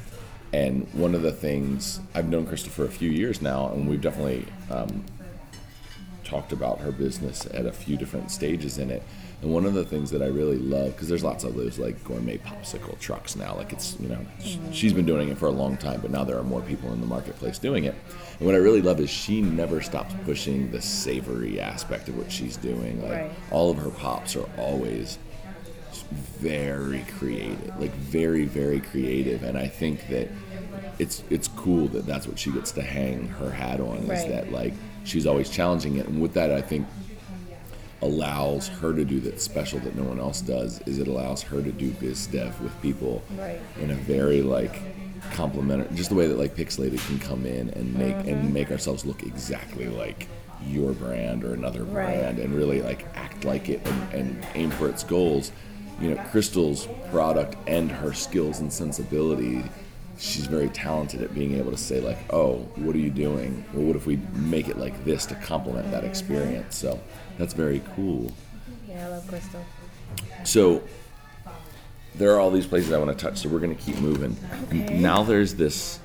and 0.51 0.87
one 0.93 1.13
of 1.13 1.21
the 1.21 1.31
things 1.31 1.99
I've 2.15 2.27
known 2.27 2.47
Crystal 2.47 2.71
for 2.71 2.85
a 2.85 2.89
few 2.89 3.09
years 3.09 3.41
now, 3.41 3.69
and 3.69 3.87
we've 3.87 4.01
definitely 4.01 4.45
um, 4.71 5.03
talked 6.23 6.51
about 6.51 6.79
her 6.79 6.91
business 6.91 7.45
at 7.47 7.65
a 7.65 7.71
few 7.71 7.97
different 7.97 8.31
stages 8.31 8.77
in 8.77 8.89
it. 8.89 9.03
And 9.41 9.53
one 9.53 9.65
of 9.65 9.73
the 9.73 9.85
things 9.85 10.11
that 10.11 10.21
I 10.21 10.27
really 10.27 10.57
love, 10.57 10.91
because 10.91 11.07
there's 11.07 11.23
lots 11.23 11.45
of 11.45 11.55
those 11.55 11.79
like 11.79 12.03
gourmet 12.03 12.37
popsicle 12.39 12.99
trucks 12.99 13.37
now, 13.37 13.55
like 13.55 13.71
it's, 13.71 13.97
you 13.99 14.09
know, 14.09 14.19
mm-hmm. 14.41 14.71
she's 14.71 14.91
been 14.91 15.05
doing 15.05 15.29
it 15.29 15.37
for 15.37 15.45
a 15.45 15.51
long 15.51 15.77
time, 15.77 16.01
but 16.01 16.11
now 16.11 16.25
there 16.25 16.37
are 16.37 16.43
more 16.43 16.61
people 16.61 16.91
in 16.91 16.99
the 16.99 17.07
marketplace 17.07 17.57
doing 17.57 17.85
it. 17.85 17.95
And 18.39 18.45
what 18.45 18.53
I 18.53 18.57
really 18.57 18.81
love 18.81 18.99
is 18.99 19.09
she 19.09 19.41
never 19.41 19.81
stops 19.81 20.13
pushing 20.25 20.71
the 20.71 20.81
savory 20.81 21.59
aspect 21.59 22.09
of 22.09 22.17
what 22.17 22.29
she's 22.29 22.57
doing. 22.57 23.01
Like 23.01 23.11
right. 23.11 23.31
all 23.51 23.71
of 23.71 23.77
her 23.77 23.91
pops 23.91 24.35
are 24.35 24.49
always 24.57 25.17
very 26.11 27.05
creative, 27.17 27.79
like 27.79 27.93
very, 27.93 28.45
very 28.45 28.81
creative. 28.81 29.43
And 29.43 29.57
I 29.57 29.67
think 29.67 30.07
that 30.09 30.27
it's 30.97 31.23
it's 31.29 31.47
cool 31.47 31.87
that 31.87 32.05
that's 32.05 32.27
what 32.27 32.37
she 32.37 32.51
gets 32.51 32.73
to 32.73 32.81
hang 32.81 33.27
her 33.27 33.49
hat 33.49 33.79
on 33.79 34.05
right. 34.05 34.17
is 34.17 34.25
that 34.25 34.51
like 34.51 34.73
she's 35.05 35.25
always 35.25 35.49
challenging 35.49 35.97
it. 35.97 36.07
And 36.07 36.21
with 36.21 36.33
that, 36.33 36.51
I 36.51 36.61
think 36.61 36.85
allows 38.01 38.67
her 38.67 38.93
to 38.93 39.03
do 39.03 39.19
that 39.19 39.41
special 39.41 39.79
that 39.79 39.95
no 39.95 40.03
one 40.03 40.19
else 40.19 40.41
does 40.41 40.79
is 40.81 40.99
it 40.99 41.07
allows 41.07 41.41
her 41.41 41.61
to 41.61 41.71
do 41.71 41.91
biz 41.91 42.27
dev 42.27 42.59
with 42.61 42.81
people 42.81 43.21
right. 43.37 43.59
in 43.79 43.91
a 43.91 43.95
very 43.95 44.41
like 44.41 44.81
complementary 45.31 45.93
just 45.95 46.09
the 46.09 46.15
way 46.15 46.27
that 46.27 46.37
like 46.37 46.55
pixelated 46.55 47.05
can 47.07 47.19
come 47.19 47.45
in 47.45 47.69
and 47.71 47.93
make 47.95 48.15
mm-hmm. 48.15 48.29
and 48.29 48.53
make 48.53 48.71
ourselves 48.71 49.05
look 49.05 49.23
exactly 49.23 49.87
like 49.87 50.27
your 50.65 50.93
brand 50.93 51.43
or 51.43 51.53
another 51.53 51.83
brand 51.83 52.37
right. 52.37 52.45
and 52.45 52.55
really 52.55 52.81
like 52.81 53.05
act 53.15 53.43
like 53.43 53.69
it 53.69 53.85
and, 53.85 54.13
and 54.13 54.47
aim 54.55 54.71
for 54.71 54.87
its 54.87 55.03
goals 55.03 55.51
you 55.99 56.09
know 56.09 56.23
crystal's 56.31 56.87
product 57.11 57.55
and 57.67 57.91
her 57.91 58.13
skills 58.13 58.59
and 58.59 58.71
sensibility 58.71 59.63
she's 60.19 60.45
very 60.47 60.69
talented 60.69 61.21
at 61.21 61.33
being 61.33 61.55
able 61.55 61.71
to 61.71 61.77
say 61.77 62.01
like, 62.01 62.17
"Oh, 62.31 62.57
what 62.75 62.95
are 62.95 62.99
you 62.99 63.09
doing? 63.09 63.63
Well, 63.73 63.85
what 63.85 63.95
if 63.95 64.05
we 64.05 64.17
make 64.33 64.67
it 64.67 64.77
like 64.77 65.05
this 65.05 65.25
to 65.27 65.35
complement 65.35 65.89
that 65.91 66.03
experience?" 66.03 66.75
So 66.75 66.99
that's 67.39 67.55
very 67.55 67.81
cool. 67.95 68.31
Yeah, 68.87 69.07
I 69.07 69.09
love 69.09 69.27
Crystal. 69.27 69.65
So 70.43 70.83
there 72.13 72.31
are 72.35 72.39
all 72.39 72.51
these 72.51 72.67
places 72.67 72.91
I 72.91 72.99
want 72.99 73.17
to 73.17 73.25
touch, 73.25 73.39
so 73.39 73.49
we're 73.49 73.59
going 73.59 73.75
to 73.75 73.81
keep 73.81 73.97
moving. 73.97 74.37
Okay. 74.71 74.99
Now 74.99 75.23
there's 75.23 75.55
this 75.55 75.99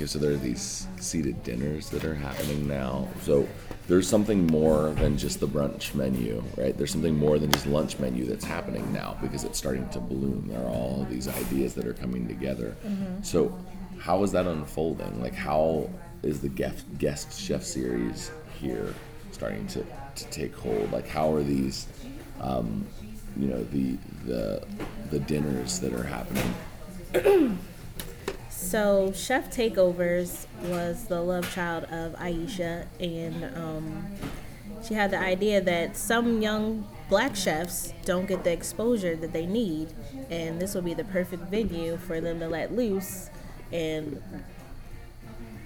Okay, 0.00 0.06
so 0.06 0.18
there 0.18 0.30
are 0.30 0.36
these 0.36 0.88
seated 0.98 1.42
dinners 1.42 1.90
that 1.90 2.06
are 2.06 2.14
happening 2.14 2.66
now. 2.66 3.06
So 3.20 3.46
there's 3.86 4.08
something 4.08 4.46
more 4.46 4.92
than 4.92 5.18
just 5.18 5.40
the 5.40 5.46
brunch 5.46 5.94
menu, 5.94 6.42
right? 6.56 6.74
There's 6.74 6.90
something 6.90 7.14
more 7.14 7.38
than 7.38 7.52
just 7.52 7.66
lunch 7.66 7.98
menu 7.98 8.24
that's 8.24 8.46
happening 8.46 8.90
now 8.94 9.18
because 9.20 9.44
it's 9.44 9.58
starting 9.58 9.86
to 9.90 10.00
bloom. 10.00 10.48
There 10.48 10.58
are 10.58 10.70
all 10.70 11.06
these 11.10 11.28
ideas 11.28 11.74
that 11.74 11.86
are 11.86 11.92
coming 11.92 12.26
together. 12.26 12.78
Mm-hmm. 12.82 13.22
So 13.24 13.54
how 13.98 14.22
is 14.22 14.32
that 14.32 14.46
unfolding? 14.46 15.20
Like 15.20 15.34
how 15.34 15.90
is 16.22 16.40
the 16.40 16.48
guest 16.48 16.86
guest 16.96 17.38
chef 17.38 17.62
series 17.62 18.30
here 18.58 18.94
starting 19.32 19.66
to, 19.68 19.84
to 20.14 20.24
take 20.26 20.54
hold? 20.54 20.92
Like 20.92 21.08
how 21.08 21.32
are 21.32 21.42
these 21.42 21.86
um, 22.40 22.86
you 23.36 23.48
know 23.48 23.62
the 23.64 23.96
the 24.24 24.66
the 25.10 25.18
dinners 25.20 25.80
that 25.80 25.92
are 25.92 26.04
happening 26.04 27.58
So, 28.70 29.10
Chef 29.12 29.50
Takeovers 29.50 30.46
was 30.64 31.06
the 31.06 31.20
love 31.22 31.52
child 31.52 31.84
of 31.84 32.12
Aisha, 32.16 32.86
and 33.00 33.56
um, 33.56 34.04
she 34.86 34.94
had 34.94 35.10
the 35.10 35.18
idea 35.18 35.60
that 35.62 35.96
some 35.96 36.42
young 36.42 36.86
black 37.08 37.34
chefs 37.34 37.94
don't 38.04 38.26
get 38.26 38.44
the 38.44 38.52
exposure 38.52 39.16
that 39.16 39.32
they 39.32 39.46
need, 39.46 39.92
and 40.28 40.60
this 40.60 40.74
will 40.74 40.82
be 40.82 40.94
the 40.94 41.04
perfect 41.04 41.44
venue 41.44 41.96
for 41.96 42.20
them 42.20 42.38
to 42.38 42.48
let 42.48 42.72
loose 42.72 43.30
and 43.72 44.22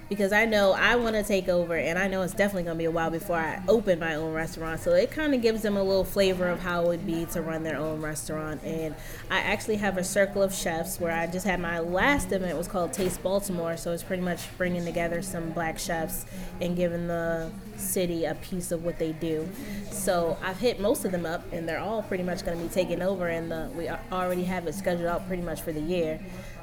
because 0.07 0.31
I 0.31 0.45
know 0.45 0.71
I 0.73 0.95
want 0.95 1.15
to 1.15 1.23
take 1.23 1.49
over, 1.49 1.75
and 1.75 1.97
I 1.97 2.07
know 2.07 2.21
it's 2.21 2.33
definitely 2.33 2.63
going 2.63 2.75
to 2.75 2.79
be 2.79 2.85
a 2.85 2.91
while 2.91 3.09
before 3.09 3.37
I 3.37 3.61
open 3.67 3.99
my 3.99 4.15
own 4.15 4.33
restaurant. 4.33 4.81
So 4.81 4.91
it 4.91 5.09
kind 5.09 5.33
of 5.33 5.41
gives 5.41 5.63
them 5.63 5.77
a 5.77 5.83
little 5.83 6.03
flavor 6.03 6.47
of 6.47 6.59
how 6.59 6.83
it 6.83 6.87
would 6.87 7.05
be 7.07 7.25
to 7.27 7.41
run 7.41 7.63
their 7.63 7.77
own 7.77 8.01
restaurant. 8.01 8.63
And 8.63 8.93
I 9.31 9.39
actually 9.39 9.77
have 9.77 9.97
a 9.97 10.03
circle 10.03 10.43
of 10.43 10.53
chefs 10.53 10.99
where 10.99 11.11
I 11.11 11.25
just 11.25 11.45
had 11.45 11.59
my 11.59 11.79
last 11.79 12.31
event 12.31 12.55
was 12.57 12.67
called 12.67 12.93
Taste 12.93 13.23
Baltimore. 13.23 13.77
So 13.77 13.93
it's 13.93 14.03
pretty 14.03 14.21
much 14.21 14.41
bringing 14.57 14.85
together 14.85 15.21
some 15.23 15.49
black 15.51 15.79
chefs 15.79 16.25
and 16.61 16.75
giving 16.75 17.07
the 17.07 17.51
city 17.75 18.25
a 18.25 18.35
piece 18.35 18.71
of 18.71 18.85
what 18.85 18.99
they 18.99 19.11
do. 19.13 19.49
So 19.89 20.37
I've 20.43 20.59
hit 20.59 20.79
most 20.79 21.05
of 21.05 21.11
them 21.11 21.25
up, 21.25 21.51
and 21.51 21.67
they're 21.67 21.79
all 21.79 22.03
pretty 22.03 22.23
much 22.23 22.45
going 22.45 22.57
to 22.57 22.63
be 22.63 22.69
taking 22.69 23.01
over. 23.01 23.27
And 23.27 23.51
the, 23.51 23.71
we 23.75 23.89
already 24.11 24.43
have 24.43 24.67
it 24.67 24.75
scheduled 24.75 25.07
out 25.07 25.27
pretty 25.27 25.41
much 25.41 25.61
for 25.61 25.71
the 25.71 25.81
year. 25.81 26.19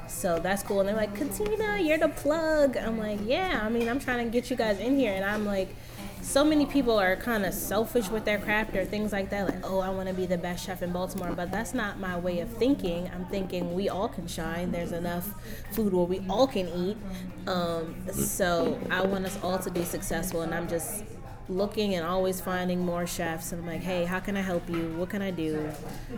So 0.07 0.39
that's 0.39 0.63
cool. 0.63 0.81
And 0.81 0.89
they're 0.89 0.95
like, 0.95 1.15
Katina, 1.15 1.79
you're 1.79 1.97
the 1.97 2.09
plug. 2.09 2.77
I'm 2.77 2.97
like, 2.97 3.19
yeah, 3.25 3.61
I 3.63 3.69
mean, 3.69 3.89
I'm 3.89 3.99
trying 3.99 4.25
to 4.25 4.31
get 4.31 4.49
you 4.49 4.55
guys 4.55 4.79
in 4.79 4.97
here. 4.97 5.13
And 5.13 5.25
I'm 5.25 5.45
like, 5.45 5.75
so 6.21 6.45
many 6.45 6.65
people 6.65 6.97
are 6.97 7.15
kind 7.17 7.45
of 7.45 7.53
selfish 7.53 8.09
with 8.09 8.23
their 8.23 8.39
craft 8.39 8.75
or 8.75 8.85
things 8.85 9.11
like 9.11 9.29
that. 9.31 9.47
Like, 9.49 9.65
oh, 9.69 9.79
I 9.79 9.89
want 9.89 10.07
to 10.07 10.13
be 10.13 10.25
the 10.25 10.37
best 10.37 10.65
chef 10.65 10.81
in 10.81 10.91
Baltimore. 10.91 11.33
But 11.35 11.51
that's 11.51 11.73
not 11.73 11.99
my 11.99 12.17
way 12.17 12.39
of 12.39 12.49
thinking. 12.49 13.09
I'm 13.13 13.25
thinking 13.25 13.73
we 13.73 13.89
all 13.89 14.07
can 14.07 14.27
shine. 14.27 14.71
There's 14.71 14.93
enough 14.93 15.33
food 15.71 15.93
where 15.93 16.05
we 16.05 16.21
all 16.29 16.47
can 16.47 16.67
eat. 16.69 16.97
Um, 17.47 17.95
so 18.11 18.79
I 18.89 19.01
want 19.05 19.25
us 19.25 19.37
all 19.43 19.59
to 19.59 19.69
be 19.69 19.83
successful. 19.83 20.41
And 20.41 20.53
I'm 20.53 20.69
just 20.69 21.03
looking 21.49 21.95
and 21.95 22.05
always 22.05 22.39
finding 22.39 22.85
more 22.85 23.05
chefs 23.05 23.51
and 23.51 23.61
I'm 23.61 23.67
like, 23.67 23.81
hey, 23.81 24.05
how 24.05 24.19
can 24.19 24.37
I 24.37 24.41
help 24.41 24.69
you? 24.69 24.93
What 24.97 25.09
can 25.09 25.21
I 25.21 25.31
do? 25.31 25.69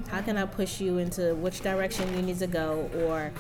How 0.09 0.21
can 0.21 0.37
I 0.37 0.45
push 0.45 0.79
you 0.79 0.99
into 0.99 1.33
which 1.35 1.61
direction 1.61 2.15
you 2.15 2.21
need 2.21 2.39
to 2.39 2.47
go? 2.47 2.89
Or 3.07 3.31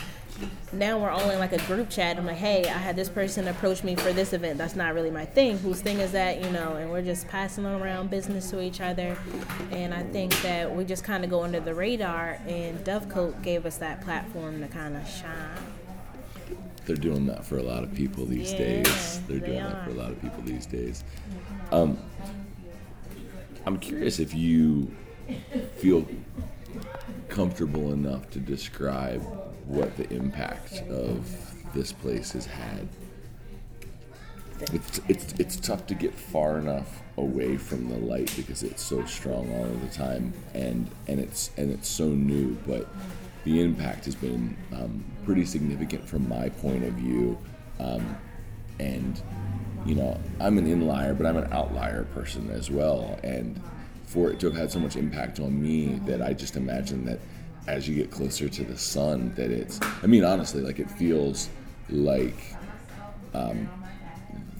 now 0.73 0.99
we're 0.99 1.09
all 1.09 1.29
in 1.29 1.39
like 1.39 1.53
a 1.53 1.61
group 1.65 1.89
chat. 1.89 2.17
I'm 2.17 2.25
like, 2.25 2.37
hey, 2.37 2.65
I 2.65 2.77
had 2.77 2.95
this 2.95 3.09
person 3.09 3.47
approach 3.47 3.83
me 3.83 3.95
for 3.95 4.11
this 4.11 4.33
event. 4.33 4.57
That's 4.57 4.75
not 4.75 4.93
really 4.93 5.11
my 5.11 5.25
thing. 5.25 5.57
Whose 5.59 5.81
thing 5.81 5.99
is 5.99 6.11
that, 6.11 6.43
you 6.43 6.49
know? 6.51 6.75
And 6.75 6.91
we're 6.91 7.01
just 7.01 7.27
passing 7.27 7.65
around 7.65 8.09
business 8.09 8.49
to 8.51 8.61
each 8.61 8.81
other. 8.81 9.17
And 9.71 9.93
I 9.93 10.03
think 10.03 10.39
that 10.41 10.73
we 10.73 10.83
just 10.83 11.03
kind 11.03 11.23
of 11.23 11.29
go 11.29 11.43
under 11.43 11.59
the 11.59 11.73
radar. 11.73 12.39
And 12.47 12.79
Dovecote 12.79 13.41
gave 13.41 13.65
us 13.65 13.77
that 13.77 14.01
platform 14.01 14.61
to 14.61 14.67
kind 14.67 14.95
of 14.95 15.07
shine. 15.07 16.57
They're 16.85 16.95
doing 16.95 17.25
that 17.27 17.45
for 17.45 17.57
a 17.57 17.63
lot 17.63 17.83
of 17.83 17.93
people 17.95 18.25
these 18.25 18.51
yeah, 18.51 18.57
days. 18.59 19.21
They're 19.27 19.39
they 19.39 19.47
doing 19.47 19.61
are. 19.61 19.69
that 19.69 19.85
for 19.85 19.91
a 19.91 19.95
lot 19.95 20.11
of 20.11 20.21
people 20.21 20.41
these 20.43 20.65
days. 20.65 21.03
Um, 21.71 21.97
I'm 23.65 23.79
curious 23.79 24.19
if 24.19 24.35
you 24.35 24.93
feel 25.77 26.05
comfortable 27.29 27.91
enough 27.91 28.29
to 28.31 28.39
describe 28.39 29.21
what 29.65 29.95
the 29.97 30.11
impact 30.13 30.81
of 30.89 31.73
this 31.73 31.91
place 31.91 32.31
has 32.31 32.45
had. 32.45 32.87
It's, 34.71 35.01
it's, 35.09 35.33
it's 35.33 35.55
tough 35.57 35.85
to 35.87 35.95
get 35.95 36.13
far 36.13 36.57
enough 36.57 37.01
away 37.17 37.57
from 37.57 37.89
the 37.89 37.97
light 37.97 38.33
because 38.35 38.63
it's 38.63 38.81
so 38.81 39.05
strong 39.05 39.51
all 39.53 39.65
of 39.65 39.81
the 39.81 39.95
time 39.95 40.33
and, 40.53 40.89
and 41.07 41.19
it's 41.19 41.51
and 41.57 41.71
it's 41.71 41.87
so 41.87 42.07
new 42.07 42.57
but 42.67 42.87
the 43.45 43.61
impact 43.61 44.05
has 44.05 44.15
been 44.15 44.57
um, 44.73 45.03
pretty 45.23 45.45
significant 45.45 46.07
from 46.07 46.27
my 46.27 46.49
point 46.49 46.83
of 46.83 46.93
view 46.93 47.37
um, 47.79 48.17
and 48.79 49.21
you 49.85 49.95
know 49.95 50.19
I'm 50.39 50.57
an 50.57 50.67
inlier 50.67 51.17
but 51.17 51.25
I'm 51.25 51.37
an 51.37 51.51
outlier 51.53 52.03
person 52.13 52.49
as 52.49 52.69
well 52.69 53.19
and 53.23 53.61
for 54.05 54.31
it 54.31 54.39
to 54.39 54.47
have 54.47 54.55
had 54.55 54.71
so 54.71 54.79
much 54.79 54.95
impact 54.95 55.39
on 55.39 55.61
me 55.61 55.99
that 56.05 56.21
I 56.21 56.33
just 56.33 56.55
imagine 56.55 57.05
that 57.05 57.19
as 57.67 57.87
you 57.87 57.95
get 57.95 58.11
closer 58.11 58.47
to 58.47 58.63
the 58.63 58.77
sun 58.77 59.33
that 59.35 59.49
it's 59.49 59.79
i 60.03 60.07
mean 60.07 60.23
honestly 60.23 60.61
like 60.61 60.79
it 60.79 60.89
feels 60.91 61.49
like 61.89 62.55
um, 63.33 63.67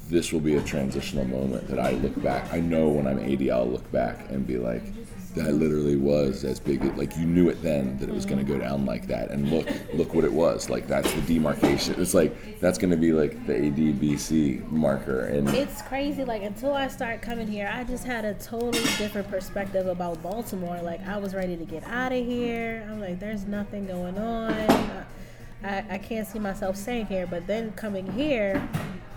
this 0.09 0.33
will 0.33 0.39
be 0.39 0.55
a 0.55 0.61
transitional 0.63 1.25
moment 1.25 1.67
that 1.67 1.79
i 1.79 1.91
look 1.91 2.21
back. 2.21 2.51
I 2.53 2.59
know 2.59 2.89
when 2.89 3.07
i'm 3.07 3.19
80 3.19 3.51
i'll 3.51 3.69
look 3.69 3.89
back 3.91 4.29
and 4.29 4.45
be 4.45 4.57
like 4.57 4.83
that 5.35 5.53
literally 5.53 5.95
was 5.95 6.43
as 6.43 6.59
big 6.59 6.83
like 6.97 7.15
you 7.17 7.25
knew 7.25 7.49
it 7.49 7.61
then 7.61 7.97
that 7.97 8.09
it 8.09 8.15
was 8.15 8.25
going 8.25 8.43
to 8.43 8.51
go 8.51 8.57
down 8.57 8.85
like 8.85 9.05
that. 9.07 9.31
And 9.31 9.51
look 9.51 9.67
look 9.93 10.13
what 10.13 10.23
it 10.23 10.31
was. 10.31 10.69
Like 10.69 10.87
that's 10.87 11.11
the 11.13 11.21
demarcation. 11.21 11.99
It's 11.99 12.13
like 12.13 12.59
that's 12.59 12.77
going 12.77 12.91
to 12.91 12.97
be 12.97 13.11
like 13.11 13.45
the 13.45 13.53
adbc 13.53 14.69
marker. 14.71 15.25
And 15.27 15.49
it's 15.49 15.81
crazy 15.83 16.23
like 16.23 16.41
until 16.41 16.73
i 16.73 16.87
start 16.87 17.21
coming 17.21 17.47
here 17.47 17.69
i 17.71 17.83
just 17.83 18.05
had 18.05 18.25
a 18.25 18.33
totally 18.35 18.83
different 18.97 19.29
perspective 19.29 19.87
about 19.87 20.21
baltimore. 20.23 20.81
Like 20.81 21.05
i 21.07 21.17
was 21.17 21.35
ready 21.35 21.57
to 21.57 21.65
get 21.65 21.83
out 21.85 22.11
of 22.11 22.25
here. 22.25 22.87
I'm 22.89 22.99
like 22.99 23.19
there's 23.19 23.45
nothing 23.45 23.85
going 23.87 24.17
on. 24.17 25.05
I, 25.63 25.83
I 25.89 25.97
can't 25.97 26.27
see 26.27 26.39
myself 26.39 26.75
staying 26.75 27.07
here. 27.07 27.27
But 27.27 27.47
then 27.47 27.71
coming 27.73 28.11
here 28.11 28.67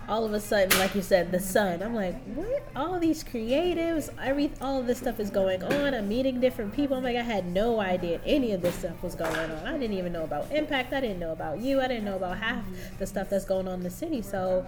all 0.09 0.25
of 0.25 0.33
a 0.33 0.41
sudden, 0.41 0.77
like 0.79 0.95
you 0.95 1.03
said, 1.03 1.31
the 1.31 1.39
sun. 1.39 1.83
I'm 1.83 1.95
like, 1.95 2.21
what? 2.35 2.63
All 2.75 2.99
these 2.99 3.23
creatives, 3.23 4.09
every 4.23 4.51
all 4.61 4.81
of 4.81 4.87
this 4.87 4.99
stuff 4.99 5.21
is 5.21 5.31
going 5.31 5.63
on. 5.63 5.95
I'm 5.95 6.09
meeting 6.09 6.41
different 6.41 6.75
people. 6.75 6.97
I'm 6.97 7.05
like, 7.05 7.17
I 7.17 7.23
had 7.23 7.47
no 7.47 7.81
idea 7.81 8.21
any 8.25 8.53
of 8.53 8.63
this 8.63 8.77
stuff 8.77 9.03
was 9.03 9.15
going 9.15 9.35
on. 9.35 9.51
I 9.67 9.73
didn't 9.73 9.97
even 9.99 10.13
know 10.13 10.25
about 10.25 10.51
Impact. 10.51 10.93
I 10.93 11.01
didn't 11.01 11.19
know 11.19 11.33
about 11.33 11.61
you. 11.61 11.81
I 11.81 11.89
didn't 11.89 12.05
know 12.05 12.17
about 12.17 12.39
half 12.39 12.65
the 12.99 13.07
stuff 13.07 13.29
that's 13.29 13.45
going 13.45 13.69
on 13.69 13.75
in 13.75 13.83
the 13.83 13.91
city. 13.91 14.23
So 14.23 14.65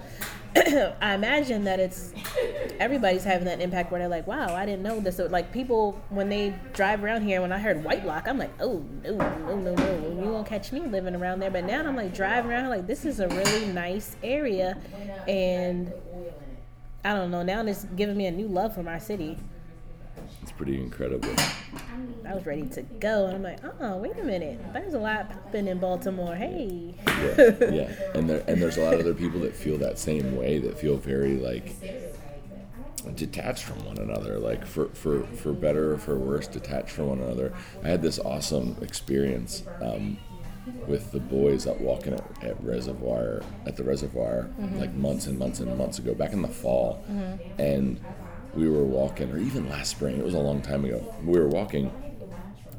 I 1.01 1.15
imagine 1.15 1.65
that 1.65 1.79
it's 1.79 2.13
everybody's 2.81 3.23
having 3.23 3.45
that 3.45 3.61
impact 3.61 3.93
where 3.93 4.01
they're 4.01 4.09
like, 4.09 4.27
wow, 4.27 4.55
I 4.55 4.67
didn't 4.67 4.83
know 4.83 4.99
this. 4.99 5.17
So, 5.17 5.27
like 5.27 5.53
people 5.53 6.01
when 6.09 6.29
they 6.29 6.55
drive 6.73 7.05
around 7.05 7.23
here, 7.23 7.41
when 7.41 7.53
I 7.53 7.59
heard 7.59 7.85
White 7.85 8.03
Block, 8.03 8.27
I'm 8.27 8.39
like, 8.39 8.51
oh 8.61 8.85
no, 9.05 9.13
no, 9.13 9.57
no, 9.57 9.75
no, 9.75 10.23
you 10.23 10.31
won't 10.33 10.49
catch 10.49 10.73
me 10.73 10.81
living 10.81 11.15
around 11.15 11.39
there. 11.39 11.51
But 11.51 11.65
now 11.65 11.87
I'm 11.87 11.95
like 11.95 12.13
driving 12.13 12.51
around, 12.51 12.69
like 12.69 12.89
this 12.89 13.05
is 13.05 13.21
a 13.21 13.29
really 13.29 13.67
nice 13.67 14.17
area, 14.25 14.77
and 15.31 15.93
I 17.05 17.15
don't 17.15 17.31
know. 17.31 17.43
Now 17.43 17.65
it's 17.65 17.85
giving 17.97 18.17
me 18.17 18.27
a 18.27 18.31
new 18.33 18.49
love 18.49 18.75
for 18.75 18.83
my 18.83 18.99
city. 18.99 19.39
It's 20.43 20.53
pretty 20.53 20.81
incredible. 20.81 21.33
I 22.27 22.35
was 22.35 22.45
ready 22.45 22.67
to 22.67 22.83
go, 22.83 23.27
and 23.27 23.37
I'm 23.37 23.43
like, 23.43 23.61
oh, 23.81 23.97
wait 23.99 24.19
a 24.19 24.25
minute. 24.25 24.61
There's 24.73 24.95
a 24.95 24.99
lot 24.99 25.31
popping 25.31 25.69
in 25.69 25.79
Baltimore. 25.79 26.35
Hey. 26.35 26.95
Yeah, 27.07 27.71
yeah. 27.71 27.93
And 28.15 28.29
there 28.29 28.45
and 28.49 28.61
there's 28.61 28.77
a 28.77 28.83
lot 28.83 28.95
of 28.95 29.01
other 29.01 29.15
people 29.15 29.41
that 29.41 29.55
feel 29.55 29.79
that 29.79 29.99
same 29.99 30.37
way. 30.37 30.59
That 30.59 30.79
feel 30.79 30.97
very 30.97 31.37
like 31.37 31.75
detached 33.15 33.65
from 33.65 33.83
one 33.87 33.97
another 33.97 34.39
like 34.39 34.65
for, 34.67 34.89
for, 34.89 35.23
for 35.23 35.55
better 35.55 35.95
or 35.95 35.99
for 35.99 36.19
worse 36.19 36.47
detached 36.47 36.91
from 36.91 37.09
one 37.09 37.19
another 37.19 37.51
i 37.83 37.89
had 37.89 38.03
this 38.03 38.19
awesome 38.19 38.77
experience 38.83 39.65
um, 39.81 40.19
with 40.87 41.11
the 41.13 41.21
boys 41.21 41.67
out 41.67 41.81
walking 41.81 42.13
at, 42.13 42.45
at 42.45 42.63
reservoir 42.63 43.43
at 43.67 43.77
the 43.77 43.85
reservoir 43.85 44.49
mm-hmm. 44.61 44.79
like 44.79 44.93
months 44.95 45.27
and 45.27 45.39
months 45.39 45.61
and 45.61 45.77
months 45.77 45.99
ago 45.99 46.15
back 46.15 46.33
in 46.33 46.43
the 46.43 46.49
fall 46.49 47.03
mm-hmm. 47.11 47.61
and 47.61 48.01
we 48.55 48.69
were 48.69 48.85
walking 48.85 49.31
or 49.31 49.39
even 49.39 49.69
last 49.69 49.91
spring 49.91 50.19
it 50.19 50.25
was 50.25 50.35
a 50.35 50.39
long 50.39 50.61
time 50.61 50.85
ago 50.85 51.15
we 51.25 51.39
were 51.39 51.49
walking 51.49 51.91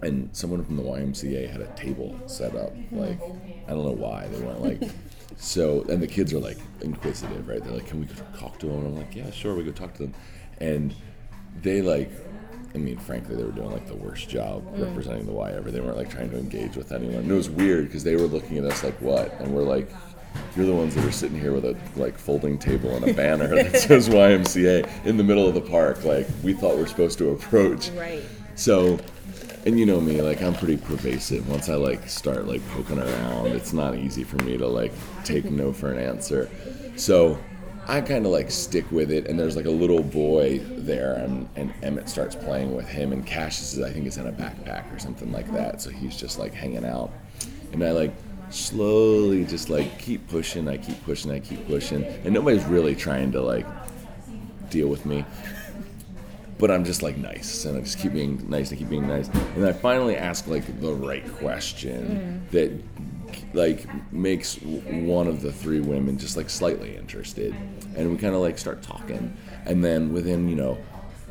and 0.03 0.29
someone 0.35 0.63
from 0.63 0.77
the 0.77 0.83
ymca 0.83 1.50
had 1.50 1.61
a 1.61 1.67
table 1.75 2.17
set 2.27 2.55
up 2.55 2.75
mm-hmm. 2.75 3.00
like 3.00 3.21
i 3.67 3.71
don't 3.71 3.85
know 3.85 3.91
why 3.91 4.27
they 4.27 4.39
weren't 4.41 4.61
like 4.61 4.91
so, 5.38 5.83
and 5.89 6.01
the 6.01 6.07
kids 6.07 6.33
are 6.33 6.39
like 6.39 6.59
inquisitive, 6.81 7.47
right? 7.47 7.63
They're 7.63 7.73
like, 7.73 7.88
"Can 7.88 8.00
we 8.00 8.05
go 8.05 8.13
talk 8.38 8.59
to 8.59 8.67
them?" 8.67 8.77
And 8.77 8.88
I'm 8.88 8.95
like, 8.95 9.15
"Yeah, 9.15 9.31
sure." 9.31 9.55
We 9.55 9.63
go 9.63 9.71
talk 9.71 9.93
to 9.95 10.03
them, 10.03 10.13
and 10.59 10.93
they 11.61 11.81
like, 11.81 12.11
I 12.73 12.77
mean, 12.77 12.97
frankly, 12.97 13.35
they 13.35 13.43
were 13.43 13.51
doing 13.51 13.71
like 13.71 13.87
the 13.87 13.95
worst 13.95 14.29
job 14.29 14.63
mm. 14.73 14.85
representing 14.85 15.25
the 15.25 15.33
Y 15.33 15.51
ever. 15.51 15.71
They 15.71 15.81
weren't 15.81 15.97
like 15.97 16.09
trying 16.09 16.29
to 16.29 16.37
engage 16.37 16.75
with 16.75 16.91
anyone. 16.91 17.15
And 17.15 17.31
it 17.31 17.33
was 17.33 17.49
weird 17.49 17.87
because 17.87 18.03
they 18.03 18.15
were 18.15 18.27
looking 18.27 18.57
at 18.57 18.65
us 18.65 18.83
like, 18.83 18.99
"What?" 19.01 19.33
And 19.39 19.53
we're 19.53 19.63
like, 19.63 19.91
"You're 20.55 20.65
the 20.65 20.73
ones 20.73 20.95
that 20.95 21.03
are 21.05 21.11
sitting 21.11 21.39
here 21.39 21.53
with 21.53 21.65
a 21.65 21.75
like 21.95 22.17
folding 22.17 22.57
table 22.57 22.91
and 22.95 23.07
a 23.07 23.13
banner 23.13 23.47
that 23.63 23.77
says 23.77 24.07
YMCA 24.07 25.05
in 25.05 25.17
the 25.17 25.23
middle 25.23 25.47
of 25.47 25.53
the 25.53 25.61
park. 25.61 26.03
Like 26.05 26.27
we 26.43 26.53
thought 26.53 26.77
we're 26.77 26.87
supposed 26.87 27.17
to 27.19 27.29
approach." 27.31 27.89
Right. 27.89 28.23
So 28.55 28.99
and 29.65 29.79
you 29.79 29.85
know 29.85 30.01
me, 30.01 30.21
like 30.21 30.41
I'm 30.41 30.53
pretty 30.53 30.77
pervasive. 30.77 31.47
Once 31.47 31.69
I 31.69 31.75
like 31.75 32.07
start 32.09 32.47
like 32.47 32.67
poking 32.69 32.99
around, 32.99 33.47
it's 33.47 33.73
not 33.73 33.95
easy 33.95 34.23
for 34.23 34.37
me 34.37 34.57
to 34.57 34.67
like 34.67 34.91
take 35.23 35.45
no 35.51 35.71
for 35.71 35.91
an 35.91 35.99
answer. 35.99 36.49
So 36.95 37.37
I 37.91 38.00
kind 38.00 38.25
of 38.25 38.31
like 38.31 38.50
stick 38.50 38.89
with 38.89 39.12
it. 39.12 39.27
And 39.27 39.38
there's 39.38 39.57
like 39.57 39.65
a 39.65 39.71
little 39.71 40.01
boy 40.01 40.60
there, 40.60 41.15
and, 41.15 41.50
and 41.57 41.74
Emmett 41.83 42.07
starts 42.07 42.38
playing 42.38 42.74
with 42.74 42.88
him, 42.88 43.12
and 43.12 43.25
Cassius 43.25 43.74
is 43.74 43.81
I 43.81 43.91
think 43.91 44.07
is 44.07 44.15
in 44.15 44.27
a 44.27 44.31
backpack 44.31 44.95
or 44.95 44.98
something 44.98 45.29
like 45.33 45.51
that. 45.51 45.81
So 45.81 45.89
he's 45.89 46.15
just 46.15 46.39
like 46.39 46.53
hanging 46.53 46.86
out, 46.86 47.12
and 47.74 47.83
I 47.83 47.91
like 47.91 48.13
slowly 48.50 49.43
just 49.43 49.69
like 49.69 50.00
keep 50.00 50.25
pushing. 50.29 50.69
I 50.69 50.77
keep 50.77 51.03
pushing. 51.03 51.31
I 51.31 51.41
keep 51.41 51.67
pushing, 51.67 52.05
and 52.05 52.33
nobody's 52.33 52.63
really 52.63 52.95
trying 52.95 53.33
to 53.33 53.41
like 53.41 53.65
deal 54.69 54.88
with 54.88 55.05
me 55.05 55.25
but 56.57 56.69
I'm 56.69 56.86
just 56.86 57.01
like 57.01 57.17
nice, 57.17 57.65
and 57.65 57.75
I 57.75 57.81
just 57.81 57.98
keep 57.98 58.13
being 58.13 58.48
nice 58.48 58.69
and 58.69 58.77
keep 58.77 58.88
being 58.88 59.07
nice. 59.07 59.29
And 59.55 59.65
I 59.65 59.74
finally 59.74 60.15
ask 60.15 60.45
like 60.45 60.79
the 60.79 60.93
right 60.93 61.27
question 61.38 62.45
mm. 62.48 62.51
that 62.51 63.20
like 63.53 63.85
makes 64.13 64.55
one 64.55 65.27
of 65.27 65.41
the 65.41 65.51
three 65.51 65.81
women 65.81 66.17
just 66.17 66.38
like 66.38 66.50
slightly 66.50 66.95
interested, 66.95 67.55
and 67.95 68.11
we 68.11 68.17
kind 68.17 68.35
of 68.35 68.41
like 68.41 68.57
start 68.57 68.81
talking, 68.81 69.35
and 69.65 69.83
then 69.83 70.13
within 70.13 70.48
you 70.48 70.55
know 70.55 70.77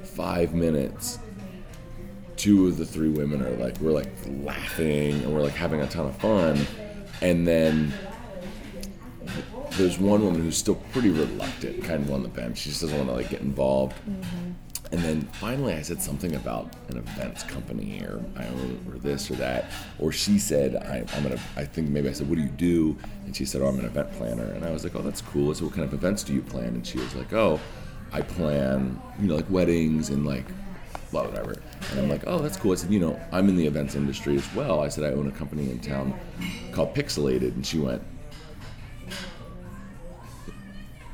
five 0.03 0.55
minutes. 0.55 1.19
Two 2.37 2.69
of 2.69 2.79
the 2.79 2.87
three 2.87 3.11
women 3.11 3.43
are 3.43 3.51
like, 3.57 3.79
we're 3.81 3.93
like 3.93 4.09
laughing 4.43 5.13
and 5.13 5.35
we're 5.35 5.43
like 5.43 5.53
having 5.53 5.83
a 5.83 5.87
ton 5.87 6.07
of 6.07 6.17
fun. 6.17 6.67
And 7.21 7.47
then 7.47 7.93
there's 9.73 9.99
one 9.99 10.25
woman 10.25 10.41
who's 10.41 10.57
still 10.57 10.77
pretty 10.93 11.11
reluctant, 11.11 11.85
kind 11.85 12.03
of 12.03 12.11
on 12.11 12.23
the 12.23 12.31
bench. 12.31 12.59
She 12.59 12.71
just 12.71 12.81
doesn't 12.81 12.97
want 12.97 13.11
to 13.11 13.15
like 13.15 13.29
get 13.29 13.43
involved. 13.43 13.95
Mm-hmm. 14.09 14.50
And 14.93 15.01
then 15.01 15.23
finally, 15.23 15.75
I 15.75 15.83
said 15.83 16.03
something 16.03 16.35
about 16.35 16.75
an 16.89 16.97
events 16.97 17.45
company 17.45 18.03
or, 18.03 18.21
or 18.37 18.99
this 18.99 19.31
or 19.31 19.35
that. 19.35 19.71
Or 20.01 20.11
she 20.11 20.37
said, 20.39 20.75
I, 20.75 21.05
am 21.17 21.23
gonna. 21.23 21.41
I 21.57 21.65
think 21.65 21.89
maybe 21.89 22.09
I 22.09 22.13
said, 22.13 22.29
"What 22.29 22.37
do 22.37 22.43
you 22.43 22.49
do?" 22.49 22.99
And 23.25 23.37
she 23.37 23.45
said, 23.45 23.63
"Oh, 23.63 23.69
I'm 23.69 23.79
an 23.79 23.85
event 23.85 24.11
planner." 24.13 24.47
And 24.53 24.65
I 24.65 24.71
was 24.71 24.83
like, 24.83 24.97
"Oh, 24.97 25.03
that's 25.03 25.21
cool." 25.23 25.51
I 25.51 25.55
said, 25.55 25.63
"What 25.65 25.75
kind 25.75 25.87
of 25.87 25.95
events 25.95 26.25
do 26.25 26.35
you 26.35 26.43
plan?" 26.43 26.69
And 26.69 26.85
she 26.85 26.99
was 26.99 27.15
like, 27.15 27.33
"Oh, 27.33 27.61
I 28.13 28.23
plan, 28.23 29.01
you 29.21 29.29
know, 29.29 29.37
like 29.37 29.49
weddings 29.49 30.11
and 30.11 30.27
like 30.27 30.47
blah 31.13 31.25
whatever." 31.25 31.55
And 31.93 32.01
I'm 32.01 32.09
like, 32.09 32.25
"Oh, 32.27 32.41
that's 32.41 32.57
cool." 32.57 32.73
I 32.73 32.75
said, 32.75 32.91
"You 32.91 32.99
know, 32.99 33.21
I'm 33.31 33.49
in 33.49 33.57
the 33.57 33.67
events 33.67 33.95
industry 33.95 34.37
as 34.37 34.55
well." 34.57 34.81
I 34.81 34.89
said, 34.89 35.05
"I 35.05 35.15
own 35.17 35.29
a 35.29 35.33
company 35.33 35.71
in 35.71 35.79
town 35.79 36.19
called 36.73 36.97
Pixelated," 36.97 37.55
and 37.55 37.65
she 37.65 37.79
went. 37.79 38.03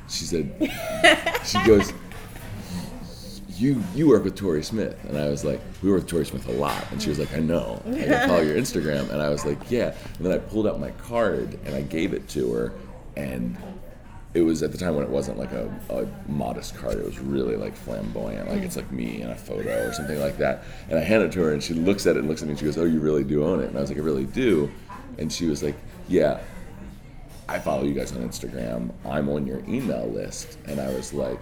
She 0.09 0.25
said, 0.25 0.51
"She 1.45 1.62
goes." 1.67 1.93
You 3.61 3.83
you 3.95 4.09
work 4.09 4.25
with 4.25 4.37
Tori 4.37 4.62
Smith, 4.62 4.97
and 5.09 5.16
I 5.16 5.29
was 5.29 5.45
like, 5.45 5.61
we 5.83 5.90
work 5.90 6.03
with 6.03 6.11
Tori 6.11 6.27
Smith 6.27 6.49
a 6.49 6.53
lot, 6.53 6.85
and 6.90 7.03
she 7.03 7.09
was 7.09 7.19
like, 7.19 7.33
I 7.35 7.40
know, 7.40 7.83
I 7.87 8.27
follow 8.27 8.42
your 8.42 8.57
Instagram, 8.57 9.11
and 9.11 9.21
I 9.21 9.29
was 9.29 9.45
like, 9.45 9.71
yeah, 9.71 9.95
and 10.16 10.27
then 10.27 10.33
I 10.33 10.38
pulled 10.38 10.66
out 10.66 10.81
my 10.81 10.90
card 10.92 11.59
and 11.64 11.75
I 11.75 11.83
gave 11.83 12.12
it 12.12 12.29
to 12.31 12.53
her, 12.53 12.73
and 13.16 13.57
it 14.35 14.42
was 14.42 14.62
at 14.62 14.73
the 14.73 14.79
time 14.79 14.95
when 14.95 15.05
it 15.05 15.11
wasn't 15.11 15.38
like 15.38 15.53
a, 15.53 15.71
a 15.90 16.31
modest 16.31 16.77
card, 16.77 16.99
it 16.99 17.05
was 17.05 17.19
really 17.19 17.57
like 17.57 17.75
flamboyant, 17.75 18.49
like 18.51 18.62
it's 18.62 18.77
like 18.77 18.90
me 18.90 19.23
in 19.23 19.31
a 19.31 19.37
photo 19.37 19.88
or 19.88 19.92
something 19.92 20.21
like 20.21 20.38
that, 20.38 20.64
and 20.88 20.99
I 20.99 21.03
handed 21.03 21.31
it 21.31 21.33
to 21.33 21.40
her, 21.42 21.53
and 21.53 21.62
she 21.62 21.75
looks 21.75 22.07
at 22.07 22.16
it 22.16 22.21
and 22.21 22.29
looks 22.29 22.42
at 22.42 22.49
me, 22.49 22.53
and 22.53 22.59
she 22.59 22.64
goes, 22.66 22.79
oh, 22.79 22.85
you 22.85 23.01
really 23.01 23.25
do 23.25 23.45
own 23.45 23.61
it, 23.61 23.66
and 23.66 23.79
I 23.79 23.81
was 23.81 23.90
like, 23.90 23.99
I 23.99 24.03
really 24.03 24.27
do, 24.27 24.71
and 25.19 25.33
she 25.33 25.47
was 25.47 25.62
like, 25.62 25.77
yeah. 26.09 26.40
I 27.49 27.61
follow 27.61 27.85
you 27.85 27.95
guys 27.95 28.11
on 28.11 28.29
Instagram. 28.29 28.92
I'm 29.05 29.29
on 29.29 29.47
your 29.47 29.61
email 29.69 30.09
list. 30.09 30.59
And 30.66 30.81
I 30.81 30.92
was 30.92 31.12
like, 31.12 31.38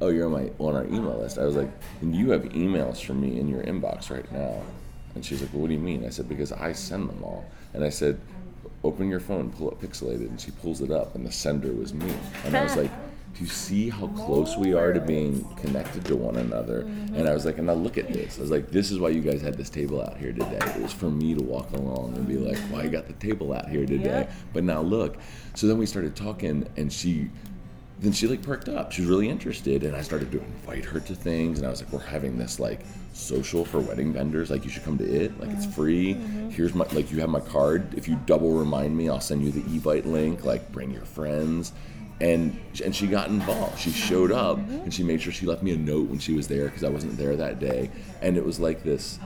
oh, 0.00 0.08
you're 0.08 0.26
on 0.26 0.32
my 0.32 0.50
on 0.58 0.74
our 0.74 0.86
email 0.86 1.18
list. 1.18 1.38
I 1.38 1.44
was 1.44 1.56
like, 1.56 1.70
and 2.00 2.14
you 2.14 2.30
have 2.30 2.42
emails 2.44 3.02
from 3.04 3.20
me 3.20 3.38
in 3.38 3.48
your 3.48 3.62
inbox 3.62 4.10
right 4.10 4.30
now. 4.32 4.62
And 5.14 5.24
she's 5.24 5.42
like, 5.42 5.52
well, 5.52 5.62
what 5.62 5.68
do 5.68 5.74
you 5.74 5.80
mean? 5.80 6.06
I 6.06 6.08
said, 6.08 6.28
because 6.28 6.52
I 6.52 6.72
send 6.72 7.08
them 7.08 7.22
all. 7.22 7.44
And 7.74 7.84
I 7.84 7.90
said, 7.90 8.18
open 8.84 9.08
your 9.08 9.20
phone, 9.20 9.50
pull 9.50 9.68
up 9.68 9.80
Pixelated, 9.80 10.28
and 10.28 10.40
she 10.40 10.50
pulls 10.50 10.80
it 10.80 10.90
up, 10.90 11.14
and 11.14 11.26
the 11.26 11.32
sender 11.32 11.72
was 11.72 11.94
me. 11.94 12.12
And 12.44 12.56
I 12.56 12.62
was 12.64 12.76
like, 12.76 12.90
do 13.34 13.44
you 13.44 13.46
see 13.46 13.88
how 13.88 14.08
close 14.08 14.56
we 14.56 14.74
are 14.74 14.92
to 14.92 15.00
being 15.00 15.44
connected 15.56 16.04
to 16.06 16.16
one 16.16 16.36
another? 16.36 16.82
Mm-hmm. 16.82 17.14
And 17.14 17.28
I 17.28 17.32
was 17.32 17.46
like, 17.46 17.58
and 17.58 17.66
now 17.66 17.74
look 17.74 17.96
at 17.96 18.12
this. 18.12 18.36
I 18.38 18.42
was 18.42 18.50
like, 18.50 18.70
this 18.70 18.90
is 18.90 18.98
why 18.98 19.08
you 19.08 19.22
guys 19.22 19.40
had 19.40 19.54
this 19.54 19.70
table 19.70 20.02
out 20.02 20.18
here 20.18 20.32
today. 20.32 20.58
It 20.60 20.82
was 20.82 20.92
for 20.92 21.10
me 21.10 21.34
to 21.34 21.42
walk 21.42 21.70
along 21.72 22.14
and 22.14 22.28
be 22.28 22.36
like, 22.36 22.58
why 22.58 22.78
well, 22.78 22.84
you 22.84 22.90
got 22.90 23.06
the 23.06 23.14
table 23.14 23.54
out 23.54 23.68
here 23.68 23.86
today? 23.86 24.28
But 24.52 24.64
now 24.64 24.82
look. 24.82 25.16
So 25.54 25.66
then 25.66 25.78
we 25.78 25.86
started 25.86 26.14
talking, 26.14 26.68
and 26.76 26.92
she 26.92 27.30
then 28.02 28.12
she 28.12 28.26
like 28.26 28.42
perked 28.42 28.68
up. 28.68 28.90
She 28.90 29.02
was 29.02 29.08
really 29.08 29.28
interested, 29.28 29.84
and 29.84 29.94
I 29.94 30.02
started 30.02 30.32
to 30.32 30.40
invite 30.40 30.84
her 30.84 30.98
to 30.98 31.14
things. 31.14 31.58
And 31.58 31.66
I 31.66 31.70
was 31.70 31.82
like, 31.82 31.92
"We're 31.92 32.00
having 32.00 32.36
this 32.36 32.58
like 32.58 32.80
social 33.12 33.64
for 33.64 33.78
wedding 33.78 34.12
vendors. 34.12 34.50
Like, 34.50 34.64
you 34.64 34.70
should 34.70 34.84
come 34.84 34.98
to 34.98 35.04
it. 35.04 35.38
Like, 35.38 35.50
it's 35.50 35.66
free. 35.66 36.14
Mm-hmm. 36.14 36.50
Here's 36.50 36.74
my 36.74 36.84
like, 36.92 37.12
you 37.12 37.20
have 37.20 37.28
my 37.28 37.40
card. 37.40 37.94
If 37.94 38.08
you 38.08 38.18
double 38.26 38.52
remind 38.52 38.96
me, 38.96 39.08
I'll 39.08 39.20
send 39.20 39.44
you 39.44 39.52
the 39.52 39.62
Evite 39.62 40.04
link. 40.04 40.44
Like, 40.44 40.70
bring 40.72 40.90
your 40.90 41.04
friends." 41.04 41.72
And 42.20 42.58
and 42.84 42.94
she 42.94 43.06
got 43.06 43.28
involved. 43.28 43.78
She 43.78 43.90
showed 43.90 44.32
up, 44.32 44.58
mm-hmm. 44.58 44.82
and 44.82 44.94
she 44.94 45.04
made 45.04 45.22
sure 45.22 45.32
she 45.32 45.46
left 45.46 45.62
me 45.62 45.72
a 45.72 45.76
note 45.76 46.08
when 46.08 46.18
she 46.18 46.34
was 46.34 46.48
there 46.48 46.66
because 46.66 46.84
I 46.84 46.88
wasn't 46.88 47.16
there 47.16 47.36
that 47.36 47.60
day. 47.60 47.90
And 48.20 48.36
it 48.36 48.44
was 48.44 48.58
like 48.58 48.82
this 48.82 49.18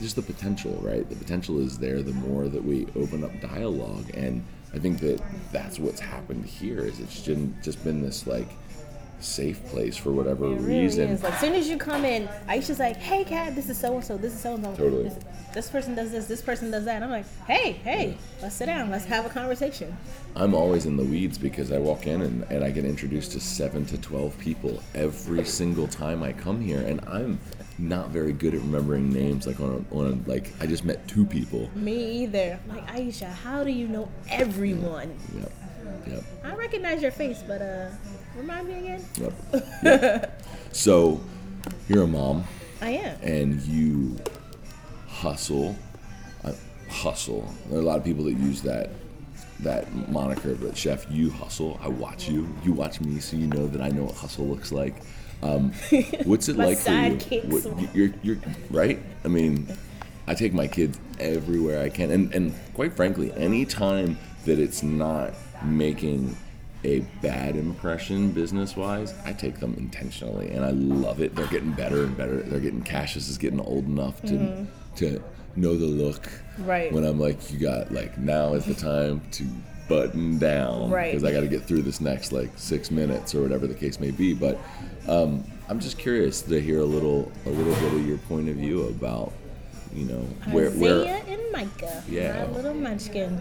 just 0.00 0.16
the 0.16 0.22
potential, 0.22 0.78
right? 0.82 1.08
The 1.08 1.16
potential 1.16 1.60
is 1.60 1.78
there 1.78 2.02
the 2.02 2.12
more 2.12 2.48
that 2.48 2.64
we 2.64 2.86
open 2.96 3.24
up 3.24 3.40
dialogue 3.40 4.10
and 4.14 4.44
I 4.74 4.78
think 4.78 4.98
that 5.00 5.22
that's 5.52 5.78
what's 5.78 6.00
happened 6.00 6.44
here. 6.44 6.80
Is 6.80 6.98
it's 6.98 7.22
just, 7.22 7.40
just 7.62 7.84
been 7.84 8.02
this 8.02 8.26
like 8.26 8.48
safe 9.20 9.64
place 9.66 9.96
for 9.96 10.10
whatever 10.10 10.46
it 10.46 10.60
reason. 10.60 11.08
Really 11.10 11.22
like, 11.22 11.32
as 11.32 11.40
soon 11.40 11.54
as 11.54 11.68
you 11.68 11.78
come 11.78 12.04
in, 12.04 12.28
Aisha's 12.48 12.80
like, 12.80 12.96
"Hey, 12.96 13.22
Kat, 13.22 13.54
this 13.54 13.70
is 13.70 13.78
so 13.78 13.94
and 13.94 14.04
so. 14.04 14.16
This 14.16 14.34
is 14.34 14.40
so 14.40 14.54
and 14.54 14.64
so. 14.64 14.74
Totally. 14.74 15.04
This, 15.04 15.18
this, 15.54 15.70
person 15.70 15.94
does 15.94 16.10
this. 16.10 16.26
This 16.26 16.42
person 16.42 16.72
does 16.72 16.84
that." 16.86 16.96
And 16.96 17.04
I'm 17.04 17.10
like, 17.10 17.26
"Hey, 17.46 17.72
hey, 17.72 18.08
yeah. 18.08 18.42
let's 18.42 18.56
sit 18.56 18.66
down. 18.66 18.90
Let's 18.90 19.04
have 19.04 19.24
a 19.24 19.28
conversation." 19.28 19.96
I'm 20.34 20.54
always 20.54 20.86
in 20.86 20.96
the 20.96 21.04
weeds 21.04 21.38
because 21.38 21.70
I 21.70 21.78
walk 21.78 22.08
in 22.08 22.22
and, 22.22 22.42
and 22.50 22.64
I 22.64 22.70
get 22.70 22.84
introduced 22.84 23.32
to 23.32 23.40
seven 23.40 23.86
to 23.86 23.98
twelve 23.98 24.36
people 24.38 24.82
every 24.94 25.44
single 25.44 25.86
time 25.86 26.24
I 26.24 26.32
come 26.32 26.60
here, 26.60 26.80
and 26.80 27.00
I'm 27.06 27.38
not 27.78 28.10
very 28.10 28.32
good 28.32 28.54
at 28.54 28.60
remembering 28.60 29.12
names. 29.12 29.46
Like 29.46 29.60
on 29.60 29.86
a, 29.90 29.94
on 29.94 30.06
a, 30.06 30.28
like 30.28 30.52
I 30.60 30.66
just 30.66 30.84
met 30.84 31.06
two 31.08 31.24
people. 31.24 31.70
Me 31.74 32.22
either. 32.22 32.58
Like 32.68 32.86
Aisha, 32.88 33.30
how 33.30 33.64
do 33.64 33.70
you 33.70 33.88
know 33.88 34.08
everyone? 34.28 35.16
Yep. 35.36 35.52
Yep. 36.06 36.24
I 36.44 36.54
recognize 36.54 37.02
your 37.02 37.10
face, 37.10 37.42
but 37.46 37.62
uh, 37.62 37.88
remind 38.36 38.68
me 38.68 38.74
again. 38.74 39.04
Yep. 39.16 39.32
yep. 39.82 40.42
so, 40.72 41.20
you're 41.88 42.04
a 42.04 42.06
mom. 42.06 42.44
I 42.80 42.90
am. 42.90 43.18
And 43.22 43.62
you 43.62 44.18
hustle. 45.08 45.76
Uh, 46.44 46.52
hustle. 46.88 47.52
There 47.68 47.78
are 47.78 47.82
a 47.82 47.84
lot 47.84 47.98
of 47.98 48.04
people 48.04 48.24
that 48.24 48.34
use 48.34 48.62
that 48.62 48.90
that 49.60 49.92
moniker, 50.10 50.54
but 50.54 50.76
chef, 50.76 51.06
you 51.10 51.30
hustle. 51.30 51.80
I 51.82 51.88
watch 51.88 52.28
you. 52.28 52.48
You 52.64 52.72
watch 52.72 53.00
me, 53.00 53.20
so 53.20 53.36
you 53.36 53.46
know 53.46 53.66
that 53.68 53.80
I 53.80 53.88
know 53.88 54.04
what 54.04 54.14
hustle 54.14 54.46
looks 54.46 54.72
like. 54.72 54.96
Um, 55.44 55.72
what's 56.24 56.48
it 56.48 56.56
like 56.56 56.78
for 56.78 56.90
you? 56.90 57.40
What, 57.42 57.94
you're, 57.94 58.10
you're 58.22 58.38
right. 58.70 59.00
I 59.24 59.28
mean, 59.28 59.76
I 60.26 60.34
take 60.34 60.54
my 60.54 60.66
kids 60.66 60.98
everywhere 61.20 61.82
I 61.82 61.90
can, 61.90 62.10
and 62.10 62.34
and 62.34 62.54
quite 62.72 62.94
frankly, 62.94 63.32
anytime 63.32 64.18
that 64.46 64.58
it's 64.58 64.82
not 64.82 65.34
making 65.62 66.36
a 66.82 67.00
bad 67.22 67.56
impression 67.56 68.30
business 68.32 68.76
wise, 68.76 69.14
I 69.24 69.32
take 69.32 69.60
them 69.60 69.74
intentionally, 69.76 70.50
and 70.50 70.64
I 70.64 70.70
love 70.70 71.20
it. 71.20 71.34
They're 71.34 71.46
getting 71.46 71.72
better 71.72 72.04
and 72.04 72.16
better. 72.16 72.36
They're 72.40 72.60
getting 72.60 72.82
Cassius 72.82 73.28
is 73.28 73.38
getting 73.38 73.60
old 73.60 73.84
enough 73.84 74.20
to 74.22 74.66
to 74.96 75.22
know 75.56 75.76
the 75.76 75.86
look. 75.86 76.22
Mm-hmm. 76.22 76.64
Right. 76.64 76.92
When 76.92 77.04
I'm 77.04 77.20
like, 77.20 77.52
you 77.52 77.58
got 77.58 77.92
like 77.92 78.16
now 78.16 78.54
is 78.54 78.64
the 78.64 78.74
time 78.74 79.20
to 79.32 79.44
button 79.88 80.38
down 80.38 80.90
Right. 80.90 81.12
because 81.12 81.24
I 81.24 81.32
got 81.32 81.40
to 81.40 81.48
get 81.48 81.62
through 81.64 81.82
this 81.82 82.00
next 82.00 82.32
like 82.32 82.50
six 82.56 82.90
minutes 82.90 83.34
or 83.34 83.42
whatever 83.42 83.66
the 83.66 83.74
case 83.74 84.00
may 84.00 84.10
be. 84.10 84.34
But 84.34 84.58
um, 85.08 85.44
I'm 85.68 85.80
just 85.80 85.98
curious 85.98 86.42
to 86.42 86.60
hear 86.60 86.80
a 86.80 86.84
little 86.84 87.30
a 87.46 87.50
little 87.50 87.74
bit 87.74 87.92
of 88.00 88.06
your 88.06 88.18
point 88.18 88.48
of 88.48 88.56
view 88.56 88.82
about 88.88 89.32
you 89.94 90.04
know 90.06 90.20
where 90.52 90.68
Isaiah 90.68 90.80
where 90.80 91.22
and 91.28 91.42
Micah, 91.52 92.02
Yeah. 92.08 92.44
my 92.46 92.50
little 92.56 92.74
munchkin 92.74 93.38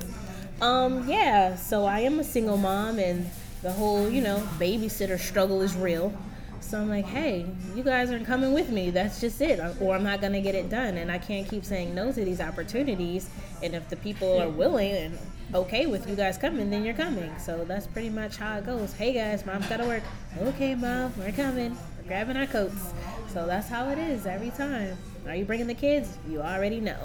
Um, 0.62 1.08
yeah. 1.10 1.56
So 1.56 1.86
I 1.86 2.00
am 2.02 2.20
a 2.20 2.24
single 2.24 2.58
mom, 2.58 3.00
and 3.00 3.30
the 3.62 3.72
whole 3.72 4.10
you 4.10 4.22
know 4.22 4.38
babysitter 4.60 5.20
struggle 5.20 5.62
is 5.62 5.76
real. 5.76 6.14
So 6.62 6.80
I'm 6.80 6.90
like, 6.90 7.06
hey, 7.06 7.46
you 7.76 7.84
guys 7.84 8.10
aren't 8.10 8.26
coming 8.26 8.54
with 8.54 8.70
me. 8.70 8.90
That's 8.90 9.20
just 9.20 9.42
it, 9.42 9.60
or 9.82 9.96
I'm 9.96 10.04
not 10.04 10.22
gonna 10.22 10.42
get 10.42 10.56
it 10.56 10.70
done, 10.70 10.98
and 10.98 11.12
I 11.12 11.18
can't 11.18 11.48
keep 11.48 11.66
saying 11.66 11.94
no 11.94 12.12
to 12.12 12.24
these 12.26 12.40
opportunities. 12.40 13.30
And 13.62 13.74
if 13.76 13.90
the 13.90 13.96
people 13.98 14.40
are 14.42 14.48
willing 14.50 14.92
and 14.92 15.18
okay 15.54 15.86
with 15.86 16.10
you 16.10 16.16
guys 16.16 16.38
coming, 16.38 16.70
then 16.70 16.84
you're 16.84 16.94
coming. 16.94 17.32
So 17.40 17.64
that's 17.66 17.88
pretty 17.88 18.10
much 18.10 18.38
how 18.38 18.58
it 18.58 18.66
goes. 18.66 18.94
Hey 18.94 19.14
guys, 19.14 19.46
mom's 19.46 19.68
gotta 19.68 19.86
work. 19.86 20.04
Okay, 20.40 20.76
mom, 20.76 21.14
we're 21.18 21.32
coming. 21.32 21.78
We're 21.98 22.08
grabbing 22.08 22.38
our 22.38 22.48
coats. 22.48 22.94
So 23.30 23.46
that's 23.46 23.70
how 23.70 23.90
it 23.90 23.98
is 23.98 24.26
every 24.26 24.50
time. 24.52 24.98
Are 25.28 25.36
you 25.36 25.46
bringing 25.46 25.68
the 25.68 25.74
kids? 25.74 26.18
You 26.28 26.42
already 26.42 26.80
know. 26.80 26.98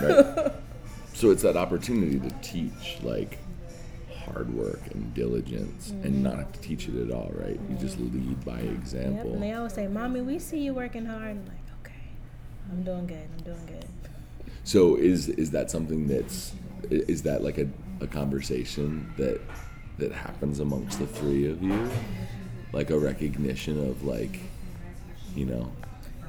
Right. 0.00 0.52
so 1.14 1.30
it's 1.30 1.42
that 1.42 1.56
opportunity 1.56 2.20
to 2.20 2.30
teach 2.42 2.98
like 3.02 3.38
hard 4.24 4.54
work 4.54 4.80
and 4.92 5.12
diligence 5.14 5.90
and 5.90 6.04
mm-hmm. 6.04 6.22
not 6.22 6.38
have 6.38 6.52
to 6.52 6.60
teach 6.60 6.88
it 6.88 6.96
at 6.96 7.10
all, 7.10 7.30
right? 7.34 7.58
You 7.68 7.76
just 7.76 7.98
mm-hmm. 7.98 8.28
lead 8.28 8.44
by 8.44 8.60
Yep, 8.60 8.74
example. 8.74 9.32
and 9.34 9.42
they 9.42 9.52
always 9.52 9.72
say, 9.72 9.86
"Mommy, 9.86 10.20
we 10.20 10.38
see 10.38 10.60
you 10.60 10.74
working 10.74 11.06
hard." 11.06 11.30
I'm 11.30 11.44
like, 11.44 11.84
"Okay, 11.84 12.02
I'm 12.70 12.82
doing 12.82 13.06
good. 13.06 13.28
I'm 13.38 13.44
doing 13.44 13.66
good." 13.66 13.86
So 14.64 14.96
is 14.96 15.28
is 15.28 15.50
that 15.50 15.70
something 15.70 16.06
that's 16.06 16.54
is 16.90 17.22
that 17.22 17.42
like 17.42 17.58
a, 17.58 17.68
a 18.04 18.06
conversation 18.06 19.12
that 19.16 19.40
that 19.98 20.12
happens 20.12 20.60
amongst 20.60 20.98
the 20.98 21.06
three 21.06 21.46
of 21.48 21.62
you? 21.62 21.90
Like 22.72 22.90
a 22.90 22.98
recognition 22.98 23.78
of 23.88 24.04
like, 24.04 24.38
you 25.34 25.46
know, 25.46 25.70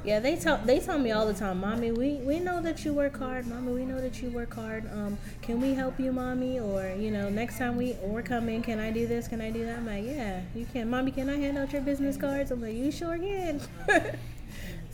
Yeah, 0.03 0.19
they 0.19 0.35
tell 0.35 0.57
they 0.63 0.79
tell 0.79 0.99
me 0.99 1.11
all 1.11 1.25
the 1.25 1.33
time, 1.33 1.59
"Mommy, 1.61 1.91
we 1.91 2.09
we 2.29 2.39
know 2.39 2.61
that 2.61 2.85
you 2.85 2.93
work 2.93 3.17
hard. 3.17 3.47
Mommy, 3.47 3.71
we 3.73 3.85
know 3.85 3.99
that 3.99 4.21
you 4.21 4.29
work 4.29 4.53
hard. 4.53 4.83
Um, 4.93 5.17
can 5.41 5.59
we 5.59 5.73
help 5.73 5.99
you, 5.99 6.11
Mommy? 6.11 6.59
Or 6.59 6.93
you 6.97 7.09
know, 7.11 7.27
next 7.29 7.57
time 7.57 7.75
we 7.75 7.93
we're 8.03 8.21
coming, 8.21 8.61
can 8.61 8.79
I 8.79 8.91
do 8.91 9.07
this? 9.07 9.27
Can 9.27 9.41
I 9.41 9.49
do 9.49 9.65
that?" 9.65 9.77
I'm 9.79 9.87
like, 9.87 10.05
"Yeah, 10.05 10.41
you 10.53 10.65
can, 10.71 10.89
Mommy. 10.89 11.11
Can 11.11 11.27
I 11.29 11.37
hand 11.37 11.57
out 11.57 11.73
your 11.73 11.81
business 11.81 12.17
cards?" 12.17 12.51
I'm 12.51 12.61
like, 12.61 12.75
"You 12.75 12.91
sure 12.91 13.17
can." 13.17 13.59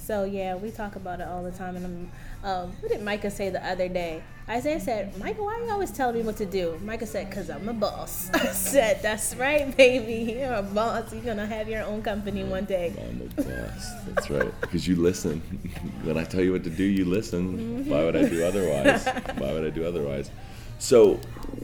So 0.01 0.23
yeah, 0.23 0.55
we 0.55 0.71
talk 0.71 0.95
about 0.95 1.19
it 1.19 1.27
all 1.27 1.43
the 1.43 1.51
time. 1.51 1.75
And 1.75 2.11
um, 2.43 2.71
what 2.79 2.91
did 2.91 3.03
Micah 3.03 3.29
say 3.29 3.49
the 3.49 3.65
other 3.65 3.87
day? 3.87 4.23
Isaiah 4.49 4.79
said, 4.79 5.17
"Micah, 5.17 5.43
why 5.43 5.53
are 5.53 5.63
you 5.63 5.71
always 5.71 5.91
telling 5.91 6.15
me 6.15 6.23
what 6.23 6.37
to 6.37 6.45
do?" 6.45 6.79
Micah 6.83 7.05
said, 7.05 7.31
"Cause 7.31 7.49
I'm 7.49 7.69
a 7.69 7.73
boss." 7.73 8.29
I 8.33 8.47
said, 8.47 9.01
"That's 9.01 9.35
right, 9.35 9.75
baby. 9.77 10.33
You're 10.39 10.55
a 10.55 10.63
boss. 10.63 11.13
You're 11.13 11.23
gonna 11.23 11.45
have 11.45 11.69
your 11.69 11.83
own 11.83 12.01
company 12.01 12.43
one 12.43 12.65
day." 12.65 12.93
I'm 12.97 13.21
a 13.21 13.41
boss. 13.41 13.93
That's 14.07 14.29
right. 14.29 14.51
Because 14.61 14.87
you 14.87 14.95
listen. 14.95 15.39
when 16.03 16.17
I 16.17 16.23
tell 16.23 16.41
you 16.41 16.51
what 16.51 16.63
to 16.63 16.71
do, 16.71 16.83
you 16.83 17.05
listen. 17.05 17.87
Why 17.87 18.03
would 18.03 18.15
I 18.15 18.27
do 18.27 18.43
otherwise? 18.43 19.05
Why 19.37 19.53
would 19.53 19.65
I 19.65 19.69
do 19.69 19.85
otherwise? 19.85 20.31
So, 20.79 21.19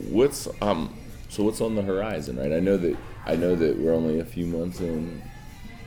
what's 0.09 0.47
um, 0.61 0.95
so 1.29 1.43
what's 1.43 1.59
on 1.59 1.75
the 1.75 1.81
horizon, 1.81 2.37
right? 2.37 2.53
I 2.53 2.59
know 2.59 2.77
that 2.77 2.95
I 3.25 3.35
know 3.35 3.55
that 3.55 3.77
we're 3.77 3.93
only 3.93 4.19
a 4.19 4.25
few 4.25 4.45
months 4.45 4.79
in 4.79 5.21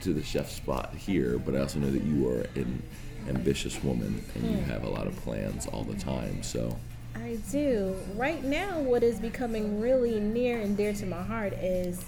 to 0.03 0.13
the 0.13 0.23
chef 0.23 0.51
spot 0.51 0.95
here, 0.95 1.39
but 1.39 1.55
I 1.55 1.61
also 1.61 1.79
know 1.79 1.91
that 1.91 2.03
you 2.03 2.29
are 2.29 2.41
an 2.55 2.83
ambitious 3.29 3.83
woman 3.83 4.25
and 4.35 4.45
you 4.45 4.57
hmm. 4.59 4.71
have 4.71 4.85
a 4.85 4.89
lot 4.89 5.07
of 5.07 5.17
plans 5.17 5.67
all 5.67 5.85
the 5.85 5.99
time. 5.99 6.43
So, 6.43 6.77
I 7.15 7.39
do. 7.51 7.97
Right 8.15 8.43
now, 8.43 8.79
what 8.81 9.03
is 9.03 9.19
becoming 9.21 9.81
really 9.81 10.21
near 10.21 10.61
and 10.61 10.77
dear 10.77 10.93
to 10.95 11.07
my 11.07 11.23
heart 11.23 11.53
is 11.55 12.05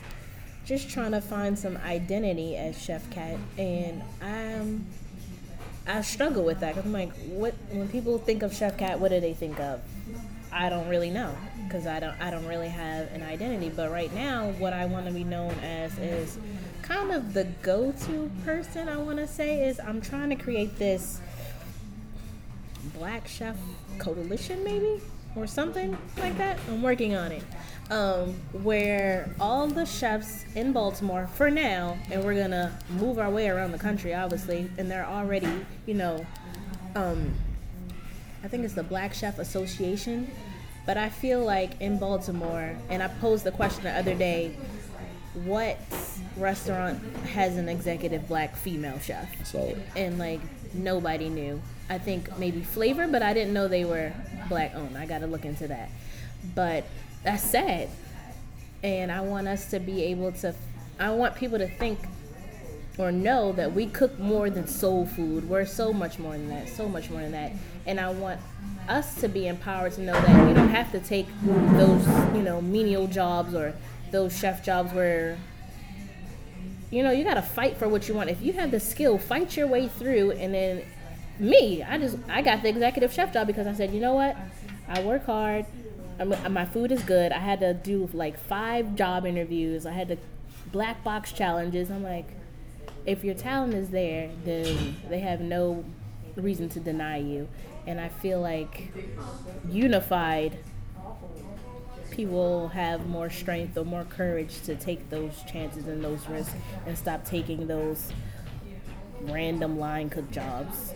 just 0.65 0.89
trying 0.89 1.13
to 1.13 1.21
find 1.21 1.59
some 1.59 1.77
identity 1.79 2.57
as 2.57 2.81
Chef 2.81 3.09
Cat, 3.11 3.37
and 3.59 4.03
I'm 4.21 4.87
I 5.87 6.01
struggle 6.03 6.45
with 6.45 6.61
that. 6.61 6.75
'cause 6.75 6.85
I'm 6.85 6.93
like, 6.93 7.13
what 7.27 7.55
when 7.71 7.89
people 7.89 8.19
think 8.19 8.43
of 8.43 8.55
Chef 8.55 8.77
Cat, 8.77 9.01
what 9.01 9.11
do 9.11 9.21
they 9.21 9.35
think 9.35 9.59
of? 9.59 9.81
I 10.53 10.69
don't 10.69 10.89
really 10.89 11.11
know 11.11 11.35
because 11.65 11.87
I 11.87 11.99
don't 11.99 12.15
I 12.21 12.31
don't 12.31 12.47
really 12.47 12.69
have 12.69 13.11
an 13.13 13.23
identity. 13.23 13.71
But 13.75 13.91
right 13.91 14.13
now, 14.15 14.51
what 14.59 14.73
I 14.73 14.85
want 14.85 15.07
to 15.07 15.13
be 15.13 15.25
known 15.25 15.53
as 15.63 15.99
is 15.99 16.39
kind 16.83 17.13
of 17.13 17.33
the 17.33 17.45
go-to 17.63 18.31
person. 18.45 18.89
I 18.89 18.97
want 18.99 19.19
to 19.19 19.27
say 19.27 19.67
is 19.67 19.81
I'm 19.81 20.01
trying 20.01 20.31
to 20.31 20.37
create 20.37 20.79
this 20.79 21.21
Black 22.99 23.27
Chef 23.29 23.57
Coalition, 23.99 24.63
maybe, 24.65 25.01
or 25.37 25.47
something 25.47 25.97
like 26.19 26.37
that. 26.39 26.59
I'm 26.69 26.83
working 26.83 27.15
on 27.15 27.33
it. 27.33 27.45
Um, 27.91 28.35
where 28.63 29.35
all 29.39 29.67
the 29.67 29.85
chefs 29.85 30.45
in 30.55 30.73
Baltimore, 30.73 31.29
for 31.35 31.51
now, 31.51 31.99
and 32.11 32.25
we're 32.25 32.35
gonna 32.35 32.77
move 32.91 33.19
our 33.19 33.31
way 33.31 33.49
around 33.49 33.73
the 33.73 33.79
country, 33.79 34.15
obviously, 34.15 34.71
and 34.79 34.91
they're 34.91 35.07
already, 35.07 35.67
you 35.87 35.95
know, 35.95 36.25
um, 36.95 37.33
I 38.43 38.49
think 38.49 38.65
it's 38.65 38.75
the 38.75 38.83
Black 38.83 39.15
Chef 39.15 39.39
Association. 39.39 40.31
But 40.85 40.97
I 40.97 41.11
feel 41.11 41.45
like 41.45 41.81
in 41.81 41.99
Baltimore, 41.99 42.75
and 42.91 43.03
I 43.03 43.09
posed 43.09 43.45
the 43.45 43.53
question 43.53 43.85
the 43.85 43.93
other 43.93 44.15
day 44.15 44.57
what 45.35 45.79
restaurant 46.37 47.03
has 47.27 47.57
an 47.57 47.69
executive 47.69 48.29
black 48.29 48.57
female 48.57 48.99
chef? 48.99 49.29
Solid. 49.47 49.83
And 49.97 50.19
like 50.19 50.41
nobody 50.75 51.29
knew. 51.29 51.61
I 51.89 51.99
think 51.99 52.39
maybe 52.39 52.61
Flavor, 52.61 53.07
but 53.09 53.23
I 53.23 53.35
didn't 53.35 53.53
know 53.53 53.69
they 53.69 53.85
were 53.85 54.13
black 54.49 54.75
owned. 54.75 54.97
I 54.97 55.07
got 55.07 55.21
to 55.21 55.27
look 55.27 55.45
into 55.45 55.69
that. 55.69 55.91
But 56.55 56.85
that's 57.23 57.43
sad. 57.43 57.89
And 58.83 59.13
I 59.13 59.21
want 59.21 59.47
us 59.49 59.71
to 59.71 59.79
be 59.79 60.03
able 60.05 60.33
to, 60.33 60.55
I 60.99 61.11
want 61.11 61.37
people 61.37 61.59
to 61.59 61.69
think 61.69 61.99
or 62.99 63.11
know 63.11 63.53
that 63.53 63.73
we 63.73 63.87
cook 63.87 64.19
more 64.19 64.51
than 64.51 64.67
soul 64.67 65.07
food. 65.07 65.49
We're 65.49 65.65
so 65.65 65.93
much 65.93 66.19
more 66.19 66.33
than 66.33 66.49
that, 66.49 66.69
so 66.69 66.89
much 66.89 67.11
more 67.11 67.21
than 67.23 67.33
that. 67.33 67.53
And 67.87 67.99
I 67.99 68.11
want 68.11 68.41
us 68.89 69.15
to 69.21 69.29
be 69.29 69.47
empowered 69.47 69.93
to 69.93 70.03
know 70.03 70.13
that 70.13 70.47
we 70.47 70.53
don't 70.53 70.69
have 70.69 70.93
to 70.93 71.01
take 71.01 71.27
those, 71.43 72.07
you 72.35 72.43
know, 72.43 72.61
menial 72.61 73.07
jobs 73.07 73.55
or 73.55 73.75
those 74.13 74.39
chef 74.39 74.65
jobs 74.65 74.93
where 74.93 75.39
you 76.93 77.03
know, 77.03 77.11
you 77.11 77.25
got 77.25 77.35
to 77.35 77.43
fight 77.43 77.79
for 77.79 77.89
what 77.89 78.07
you 78.07 78.15
want. 78.15 78.29
If 78.29 78.43
you 78.43 78.53
have 78.53 78.71
the 78.71 78.79
skill, 78.79 79.17
fight 79.17 79.57
your 79.57 79.67
way 79.67 79.89
through. 79.89 80.33
And 80.33 80.53
then 80.53 80.83
me, 81.39 81.83
I 81.83 81.99
just 81.99 82.19
I 82.29 82.43
got 82.43 82.63
the 82.63 82.69
executive 82.69 83.13
chef 83.13 83.33
job 83.33 83.47
because 83.47 83.67
I 83.67 83.73
said, 83.73 83.93
you 83.93 84.01
know 84.01 84.13
what, 84.15 84.37
I 84.87 85.03
work 85.03 85.25
hard. 85.25 85.65
I'm, 86.21 86.53
my 86.53 86.67
food 86.67 86.93
is 86.93 87.03
good. 87.03 87.33
I 87.33 87.39
had 87.39 87.61
to 87.61 87.73
do 87.73 88.09
like 88.13 88.39
five 88.39 88.95
job 88.95 89.25
interviews. 89.25 89.87
I 89.87 89.93
had 89.93 90.09
to 90.09 90.19
black 90.71 91.03
box 91.03 91.33
challenges. 91.33 91.91
I'm 91.91 92.03
like, 92.03 92.29
if 93.07 93.25
your 93.25 93.35
talent 93.35 93.73
is 93.73 93.89
there, 93.89 94.31
then 94.45 94.97
they 95.09 95.21
have 95.21 95.41
no 95.41 95.85
reason 96.37 96.69
to 96.69 96.81
deny 96.81 97.17
you. 97.17 97.49
And 97.87 97.99
I 97.99 98.09
feel 98.09 98.41
like 98.41 98.93
unified 99.69 100.59
people 102.13 102.69
have 102.69 103.07
more 103.09 103.31
strength 103.31 103.77
or 103.77 103.85
more 103.85 104.05
courage 104.05 104.63
to 104.63 104.77
take 104.77 105.11
those 105.11 105.33
chances 105.51 105.89
and 105.89 106.05
those 106.05 106.29
risks 106.29 106.55
and 106.87 106.97
stop 106.97 107.25
taking 107.25 107.67
those 107.67 108.13
random 109.23 109.79
line 109.79 110.11
cook 110.11 110.31
jobs. 110.31 110.93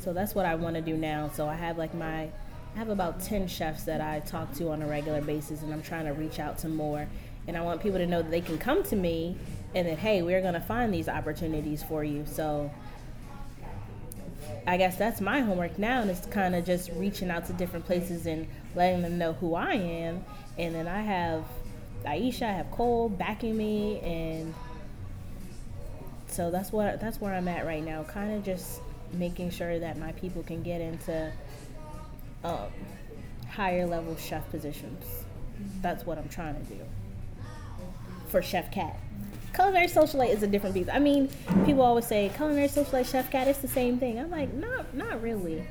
So 0.00 0.12
that's 0.12 0.34
what 0.34 0.46
I 0.46 0.54
want 0.54 0.76
to 0.76 0.82
do 0.82 0.96
now. 0.96 1.30
So 1.34 1.48
I 1.48 1.54
have 1.54 1.78
like 1.78 1.94
my 1.94 2.28
I 2.74 2.78
have 2.78 2.90
about 2.90 3.20
10 3.20 3.48
chefs 3.48 3.82
that 3.84 4.00
I 4.00 4.20
talk 4.20 4.52
to 4.54 4.70
on 4.70 4.80
a 4.80 4.86
regular 4.86 5.20
basis 5.20 5.62
and 5.62 5.72
I'm 5.72 5.82
trying 5.82 6.04
to 6.04 6.12
reach 6.12 6.38
out 6.38 6.58
to 6.58 6.68
more 6.68 7.08
and 7.48 7.56
I 7.56 7.62
want 7.62 7.82
people 7.82 7.98
to 7.98 8.06
know 8.06 8.22
that 8.22 8.30
they 8.30 8.40
can 8.40 8.58
come 8.58 8.84
to 8.84 8.96
me 8.96 9.36
and 9.74 9.88
that 9.88 9.98
hey, 9.98 10.22
we're 10.22 10.40
going 10.40 10.54
to 10.54 10.60
find 10.60 10.94
these 10.94 11.08
opportunities 11.08 11.82
for 11.82 12.04
you. 12.04 12.24
So 12.26 12.70
I 14.66 14.76
guess 14.76 14.96
that's 14.96 15.20
my 15.20 15.40
homework 15.40 15.78
now, 15.78 16.02
and 16.02 16.10
it's 16.10 16.26
kind 16.26 16.54
of 16.54 16.64
just 16.64 16.90
reaching 16.92 17.30
out 17.30 17.46
to 17.46 17.52
different 17.52 17.86
places 17.86 18.26
and 18.26 18.46
letting 18.74 19.02
them 19.02 19.18
know 19.18 19.32
who 19.34 19.54
I 19.54 19.74
am. 19.74 20.24
And 20.60 20.74
then 20.74 20.86
I 20.86 21.00
have 21.00 21.44
Aisha, 22.04 22.42
I 22.42 22.52
have 22.52 22.70
Cole 22.70 23.08
backing 23.08 23.56
me, 23.56 23.98
and 24.00 24.54
so 26.26 26.50
that's 26.50 26.70
what 26.70 27.00
that's 27.00 27.18
where 27.18 27.32
I'm 27.32 27.48
at 27.48 27.64
right 27.64 27.82
now. 27.82 28.02
Kind 28.04 28.34
of 28.34 28.44
just 28.44 28.82
making 29.14 29.50
sure 29.50 29.78
that 29.78 29.98
my 29.98 30.12
people 30.12 30.42
can 30.42 30.62
get 30.62 30.82
into 30.82 31.32
um, 32.44 32.68
higher 33.48 33.86
level 33.86 34.14
chef 34.16 34.48
positions. 34.50 35.02
That's 35.80 36.04
what 36.04 36.18
I'm 36.18 36.28
trying 36.28 36.54
to 36.54 36.74
do 36.74 36.80
for 38.28 38.42
Chef 38.42 38.70
Cat. 38.70 38.98
culinary 39.54 39.86
socialite 39.86 40.30
is 40.30 40.42
a 40.42 40.46
different 40.46 40.74
beast. 40.74 40.90
I 40.92 40.98
mean, 40.98 41.28
people 41.64 41.82
always 41.82 42.06
say 42.06 42.30
culinary 42.36 42.68
socialite, 42.68 43.10
chef 43.10 43.30
cat, 43.30 43.48
it's 43.48 43.60
the 43.60 43.68
same 43.68 43.98
thing. 43.98 44.18
I'm 44.18 44.30
like, 44.30 44.52
not, 44.54 44.94
not 44.94 45.22
really. 45.22 45.64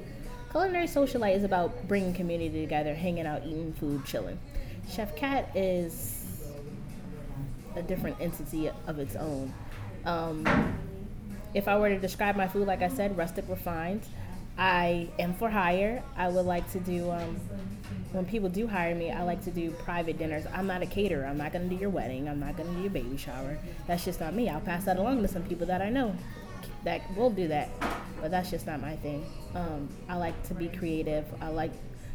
Culinary 0.52 0.88
socialite 0.88 1.36
is 1.36 1.44
about 1.44 1.88
bringing 1.88 2.14
community 2.14 2.62
together, 2.62 2.96
hanging 2.96 3.26
out, 3.28 3.44
eating 3.46 3.74
food, 3.74 4.04
chilling. 4.04 4.40
Chef 4.90 5.16
cat 5.16 5.50
is 5.56 6.26
a 7.76 7.82
different 7.82 8.18
entity 8.20 8.70
of 8.88 9.00
its 9.00 9.16
own. 9.16 9.54
Um, 10.06 10.46
if 11.54 11.68
I 11.68 11.78
were 11.78 11.90
to 11.90 12.00
describe 12.00 12.36
my 12.36 12.48
food, 12.48 12.68
like 12.68 12.82
I 12.82 12.90
said, 12.90 13.18
rustic 13.18 13.46
refined. 13.48 14.02
I 14.58 15.10
am 15.20 15.34
for 15.36 15.50
hire. 15.50 16.04
I 16.18 16.28
would 16.28 16.46
like 16.46 16.70
to 16.74 16.80
do 16.80 17.10
um, 17.12 17.40
when 18.12 18.26
people 18.26 18.50
do 18.50 18.68
hire 18.68 18.96
me, 18.96 19.12
I 19.12 19.24
like 19.24 19.44
to 19.44 19.52
do 19.52 19.72
private 19.72 20.18
dinners. 20.18 20.46
I'm 20.54 20.66
not 20.66 20.82
a 20.82 20.86
caterer. 20.86 21.26
I'm 21.26 21.38
not 21.38 21.54
going 21.54 21.70
to 21.70 21.76
do 21.76 21.80
your 21.80 21.92
wedding. 21.92 22.28
I'm 22.28 22.40
not 22.40 22.58
going 22.58 22.68
to 22.68 22.76
do 22.76 22.82
your 22.82 22.90
baby 22.90 23.18
shower. 23.18 23.58
That's 23.88 24.04
just 24.04 24.20
not 24.20 24.34
me. 24.34 24.50
I'll 24.50 24.60
pass 24.60 24.86
that 24.86 24.98
along 24.98 25.22
to 25.22 25.28
some 25.28 25.44
people 25.44 25.68
that 25.68 25.82
I 25.82 25.90
know 25.90 26.16
that 26.84 27.02
will 27.16 27.30
do 27.30 27.48
that, 27.48 27.70
but 28.22 28.32
that's 28.32 28.50
just 28.50 28.66
not 28.66 28.82
my 28.82 28.96
thing. 28.98 29.26
Um, 29.54 29.90
I 30.08 30.16
like 30.16 30.42
to 30.48 30.54
be 30.54 30.70
creative. 30.70 31.26
I 31.42 31.50
like 31.50 31.72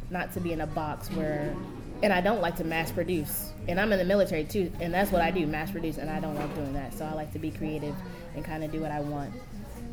not 0.09 0.33
to 0.33 0.39
be 0.39 0.51
in 0.51 0.61
a 0.61 0.67
box 0.67 1.09
where, 1.11 1.55
and 2.03 2.11
I 2.13 2.21
don't 2.21 2.41
like 2.41 2.55
to 2.57 2.63
mass 2.63 2.91
produce. 2.91 3.51
And 3.67 3.79
I'm 3.79 3.91
in 3.91 3.99
the 3.99 4.05
military 4.05 4.43
too, 4.43 4.71
and 4.79 4.93
that's 4.93 5.11
what 5.11 5.21
I 5.21 5.31
do, 5.31 5.47
mass 5.47 5.71
produce, 5.71 5.97
and 5.97 6.09
I 6.09 6.19
don't 6.19 6.35
like 6.35 6.53
doing 6.55 6.73
that. 6.73 6.93
So 6.93 7.05
I 7.05 7.13
like 7.13 7.31
to 7.33 7.39
be 7.39 7.51
creative 7.51 7.95
and 8.35 8.43
kind 8.43 8.63
of 8.63 8.71
do 8.71 8.79
what 8.79 8.91
I 8.91 8.99
want. 8.99 9.33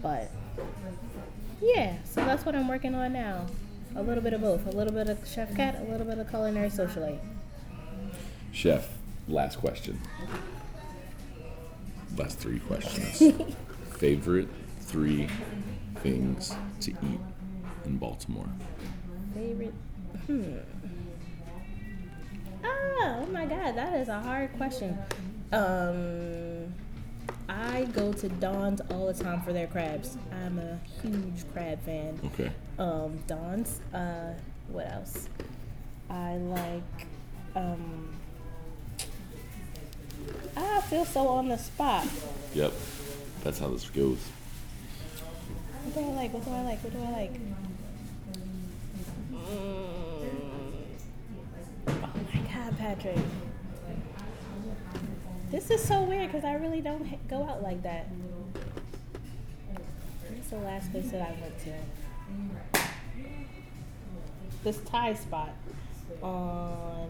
But 0.03 0.31
yeah, 1.61 1.97
so 2.05 2.25
that's 2.25 2.45
what 2.45 2.55
I'm 2.55 2.69
working 2.69 2.95
on 2.95 3.12
now. 3.12 3.47
A 3.95 4.03
little 4.03 4.23
bit 4.23 4.33
of 4.33 4.41
both. 4.41 4.67
A 4.67 4.71
little 4.71 4.93
bit 4.93 5.09
of 5.09 5.19
Chef 5.27 5.55
Cat, 5.55 5.79
a 5.81 5.91
little 5.91 6.07
bit 6.07 6.19
of 6.19 6.29
culinary 6.29 6.71
socialite. 6.71 7.21
Chef, 8.53 8.88
last 9.29 9.59
question. 9.59 10.01
Last 12.17 12.38
three 12.38 12.59
questions. 12.61 13.23
Favorite 13.97 14.49
three 14.81 15.29
things 16.01 16.55
to 16.81 16.91
eat 16.91 17.21
in 17.85 17.97
Baltimore? 17.97 18.49
Favorite? 19.35 19.75
Hmm. 20.27 20.59
Ah, 22.64 23.18
oh 23.20 23.27
my 23.33 23.46
God, 23.46 23.77
that 23.77 23.94
is 23.94 24.09
a 24.09 24.20
hard 24.20 24.53
question. 24.57 24.98
Um, 25.53 26.72
I 27.48 27.85
go 27.92 28.12
to 28.12 28.29
Don's 28.29 28.81
all 28.90 29.07
the 29.07 29.14
time 29.22 29.42
for 29.42 29.53
their 29.53 29.66
crabs. 29.66 30.16
I'm 30.44 30.59
a 30.59 30.79
huge 31.03 31.44
crab 31.53 31.83
fan. 31.83 32.18
Okay. 32.27 32.51
Um, 32.79 33.18
Don's. 33.27 33.81
Uh, 33.92 34.35
what 34.68 34.90
else? 34.90 35.29
I 36.09 36.37
like. 36.37 37.07
Um, 37.55 38.09
I 40.57 40.81
feel 40.83 41.05
so 41.05 41.29
on 41.29 41.48
the 41.48 41.59
spot. 41.59 42.07
Yep. 42.55 42.72
That's 43.44 43.59
how 43.59 43.68
this 43.68 43.88
goes. 43.90 44.18
What 45.85 45.94
do 45.94 46.11
I 46.11 46.14
like? 46.14 46.33
What 46.33 46.44
do 46.44 46.51
I 46.53 46.62
like? 46.62 46.85
What 46.85 46.92
do 46.92 47.03
I 47.03 47.11
like? 47.11 47.40
Patrick. 52.83 53.16
This 55.53 55.71
is 55.71 55.81
so 55.85 56.03
weird 56.03 56.33
because 56.33 56.45
I 56.45 56.55
really 56.55 56.81
don't 56.81 57.07
h- 57.07 57.18
go 57.29 57.45
out 57.45 57.62
like 57.62 57.81
that. 57.85 58.09
What's 60.29 60.49
the 60.51 60.57
last 60.57 60.90
place 60.90 61.09
that 61.12 61.21
I 61.23 61.31
went 61.40 61.57
to? 61.61 62.81
This 64.64 64.79
Thai 64.79 65.14
spot 65.14 65.51
on 66.25 67.09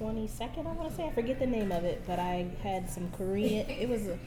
22nd, 0.00 0.66
I 0.66 0.72
want 0.72 0.88
to 0.88 0.96
say. 0.96 1.04
I 1.04 1.10
forget 1.12 1.38
the 1.38 1.46
name 1.46 1.70
of 1.70 1.84
it, 1.84 2.02
but 2.06 2.18
I 2.18 2.46
had 2.62 2.88
some 2.88 3.10
Korean. 3.10 3.68
It 3.68 3.88
was 3.90 4.06
a. 4.06 4.18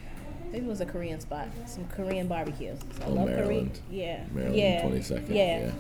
It 0.54 0.64
was 0.64 0.80
a 0.80 0.86
Korean 0.86 1.20
spot, 1.20 1.48
some 1.66 1.86
Korean 1.88 2.28
barbecue. 2.28 2.76
So 3.00 3.04
I 3.04 3.06
Oh, 3.08 3.14
love 3.14 3.26
Maryland. 3.30 3.80
Korean. 3.90 4.00
Yeah. 4.00 4.24
Maryland, 4.32 4.56
yeah. 4.56 4.82
22nd, 4.84 5.30
Yeah. 5.30 5.60
yeah. 5.66 5.72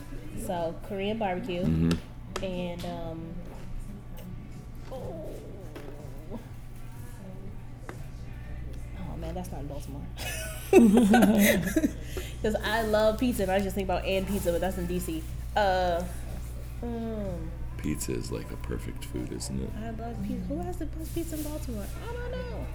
So 0.47 0.75
Korean 0.89 1.17
barbecue 1.19 1.61
Mm-hmm. 1.63 2.43
and 2.43 2.85
um. 2.85 3.21
That's 9.37 9.51
not 9.51 9.61
in 9.61 9.67
Baltimore. 9.67 10.01
Because 12.41 12.55
I 12.63 12.83
love 12.83 13.17
pizza, 13.17 13.43
and 13.43 13.51
I 13.51 13.59
just 13.59 13.73
think 13.73 13.87
about 13.87 14.05
and 14.05 14.27
pizza, 14.27 14.51
but 14.51 14.61
that's 14.61 14.77
in 14.77 14.87
DC. 14.87 15.23
Uh, 15.55 16.03
um, 16.83 17.49
Pizza 17.77 18.11
is 18.13 18.31
like 18.31 18.51
a 18.51 18.55
perfect 18.57 19.05
food, 19.05 19.31
isn't 19.33 19.59
it? 19.59 19.69
I 19.83 19.89
love 19.89 20.15
pizza. 20.27 20.45
Who 20.47 20.59
has 20.61 20.77
the 20.77 20.85
best 20.85 21.15
pizza 21.15 21.35
in 21.35 21.41
Baltimore? 21.41 21.85
I 22.07 22.13
don't 22.13 22.31
know. 22.31 22.65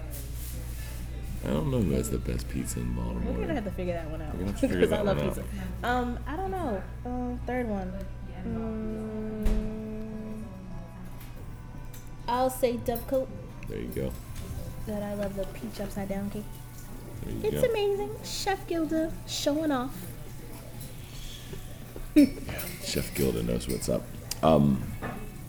I 1.44 1.46
don't 1.52 1.70
know 1.70 1.80
who 1.80 1.92
has 1.92 2.10
the 2.10 2.18
best 2.18 2.48
pizza 2.48 2.80
in 2.80 2.92
Baltimore. 2.94 3.20
We're 3.34 3.46
gonna 3.46 3.54
Baltimore. 3.54 3.54
have 3.54 3.64
to 3.64 3.70
figure 3.70 3.94
that 3.94 4.10
one 4.10 4.20
out. 4.22 4.32
We're 4.34 4.40
gonna 4.40 4.50
have 4.52 4.60
to 4.60 4.68
figure 4.68 4.80
Because 4.80 4.92
I 4.92 4.96
that 4.96 5.04
love 5.06 5.16
one 5.18 5.26
out. 5.28 5.34
pizza. 5.36 5.48
Um, 5.84 6.18
I 6.26 6.36
don't 6.36 6.50
know. 6.50 6.82
Um, 7.06 7.40
third 7.46 7.68
one. 7.68 7.92
Mm, 8.44 10.42
I'll 12.26 12.50
say 12.50 12.76
Dovecote. 12.78 13.28
There 13.68 13.78
you 13.78 13.88
go. 13.88 14.12
That 14.86 15.02
I 15.02 15.14
love 15.14 15.36
the 15.36 15.44
peach 15.46 15.80
upside 15.80 16.08
down 16.08 16.30
cake. 16.30 16.44
It's 17.42 17.60
go. 17.60 17.70
amazing. 17.70 18.10
Chef 18.24 18.66
Gilda 18.66 19.12
showing 19.26 19.70
off. 19.70 19.94
Chef 22.84 23.14
Gilda 23.14 23.42
knows 23.42 23.68
what's 23.68 23.88
up. 23.88 24.02
Um, 24.42 24.82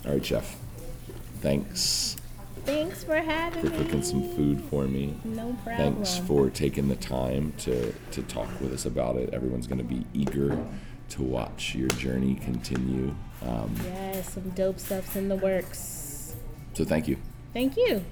all 0.06 0.12
right, 0.12 0.26
Chef. 0.26 0.56
Thanks 1.42 2.16
Thanks 2.66 3.04
for 3.04 3.16
having 3.16 3.62
for 3.62 3.70
me. 3.70 3.78
For 3.78 3.84
cooking 3.84 4.04
some 4.04 4.24
food 4.36 4.64
for 4.70 4.86
me. 4.86 5.16
No 5.26 5.56
problem. 5.64 5.96
Thanks 5.96 6.18
for 6.20 6.50
taking 6.50 6.88
the 6.88 6.96
time 6.96 7.54
to, 7.60 7.94
to 8.12 8.22
talk 8.24 8.48
with 8.62 8.74
us 8.74 8.86
about 8.86 9.18
it. 9.18 9.34
Everyone's 9.34 9.68
going 9.68 9.80
to 9.80 9.84
be 9.84 10.06
eager 10.14 10.58
to 11.10 11.22
watch 11.22 11.76
your 11.76 11.90
journey 11.90 12.36
continue. 12.36 13.14
Um, 13.46 13.76
Yes, 13.84 14.34
some 14.34 14.50
dope 14.52 14.80
stuff's 14.80 15.16
in 15.18 15.28
the 15.28 15.36
works. 15.36 16.36
so 16.74 16.86
thank 16.86 17.08
you. 17.08 17.18
Thank 17.54 17.76
you. 17.76 18.04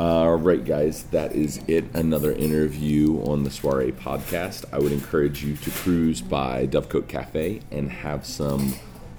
All 0.00 0.36
right, 0.36 0.64
guys, 0.64 1.02
that 1.10 1.34
is 1.34 1.60
it. 1.68 1.84
Another 1.92 2.32
interview 2.32 3.20
on 3.24 3.44
the 3.44 3.50
Soiree 3.50 3.92
podcast. 3.92 4.64
I 4.72 4.78
would 4.78 4.92
encourage 4.92 5.44
you 5.44 5.56
to 5.56 5.70
cruise 5.70 6.22
by 6.22 6.66
Dovecote 6.66 7.06
Cafe 7.06 7.60
and 7.70 7.90
have 7.90 8.24
some 8.24 8.72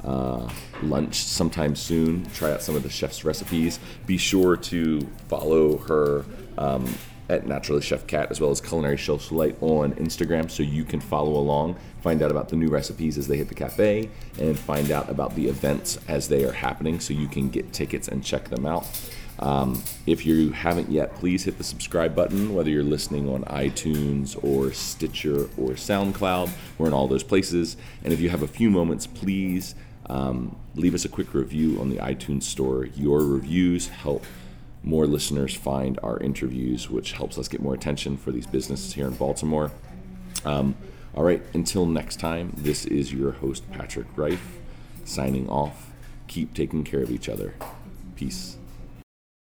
uh, 0.04 0.50
lunch 0.82 1.18
sometime 1.18 1.76
soon. 1.76 2.26
Try 2.34 2.52
out 2.52 2.64
some 2.64 2.76
of 2.76 2.82
the 2.82 2.90
chef's 2.90 3.24
recipes. 3.24 3.80
Be 4.08 4.18
sure 4.18 4.58
to 4.58 5.08
follow 5.28 5.78
her 5.78 6.26
um, 6.58 6.92
at 7.30 7.46
Naturally 7.46 7.84
Chef 7.84 8.08
Cat 8.08 8.32
as 8.32 8.42
well 8.42 8.50
as 8.50 8.60
Culinary 8.60 8.98
Socialite 8.98 9.62
on 9.62 9.94
Instagram 9.94 10.50
so 10.50 10.64
you 10.64 10.84
can 10.84 11.00
follow 11.00 11.40
along, 11.40 11.76
find 12.02 12.24
out 12.24 12.32
about 12.32 12.50
the 12.50 12.56
new 12.56 12.70
recipes 12.70 13.20
as 13.20 13.28
they 13.28 13.38
hit 13.38 13.50
the 13.50 13.54
cafe, 13.54 14.10
and 14.40 14.58
find 14.58 14.90
out 14.90 15.12
about 15.12 15.36
the 15.36 15.48
events 15.48 16.00
as 16.08 16.28
they 16.28 16.44
are 16.44 16.54
happening 16.54 17.00
so 17.00 17.14
you 17.14 17.28
can 17.28 17.50
get 17.52 17.72
tickets 17.72 18.08
and 18.08 18.24
check 18.24 18.50
them 18.50 18.66
out. 18.66 18.88
Um, 19.42 19.82
if 20.06 20.26
you 20.26 20.52
haven't 20.52 20.92
yet, 20.92 21.16
please 21.16 21.44
hit 21.44 21.58
the 21.58 21.64
subscribe 21.64 22.16
button, 22.16 22.54
whether 22.54 22.70
you're 22.70 22.84
listening 22.84 23.28
on 23.28 23.44
iTunes 23.46 24.42
or 24.44 24.72
Stitcher 24.72 25.44
or 25.58 25.72
SoundCloud. 25.72 26.52
We're 26.78 26.88
in 26.88 26.94
all 26.94 27.08
those 27.08 27.24
places. 27.24 27.76
And 28.04 28.14
if 28.14 28.20
you 28.20 28.30
have 28.30 28.44
a 28.44 28.48
few 28.48 28.70
moments, 28.70 29.08
please 29.08 29.76
um, 30.08 30.56
leave 30.76 30.94
us 30.94 31.06
a 31.06 31.10
quick 31.10 31.34
review 31.34 31.80
on 31.80 31.90
the 31.90 31.98
iTunes 31.98 32.44
store. 32.44 32.86
Your 32.86 33.24
reviews 33.24 33.88
help 33.88 34.26
more 34.84 35.06
listeners 35.06 35.56
find 35.56 36.00
our 36.04 36.20
interviews, 36.20 36.90
which 36.90 37.14
helps 37.14 37.38
us 37.38 37.48
get 37.48 37.62
more 37.62 37.74
attention 37.74 38.18
for 38.18 38.32
these 38.32 38.48
businesses 38.48 38.94
here 38.94 39.08
in 39.08 39.14
Baltimore. 39.16 39.72
Um, 40.44 40.76
all 41.14 41.24
right, 41.24 41.42
until 41.54 41.86
next 41.86 42.20
time, 42.20 42.54
this 42.58 42.86
is 42.86 43.14
your 43.14 43.32
host, 43.34 43.70
Patrick 43.72 44.08
Reif, 44.16 44.60
signing 45.04 45.50
off. 45.50 45.92
Keep 46.28 46.54
taking 46.54 46.84
care 46.84 47.02
of 47.02 47.12
each 47.12 47.28
other. 47.28 47.54
Peace. 48.16 48.58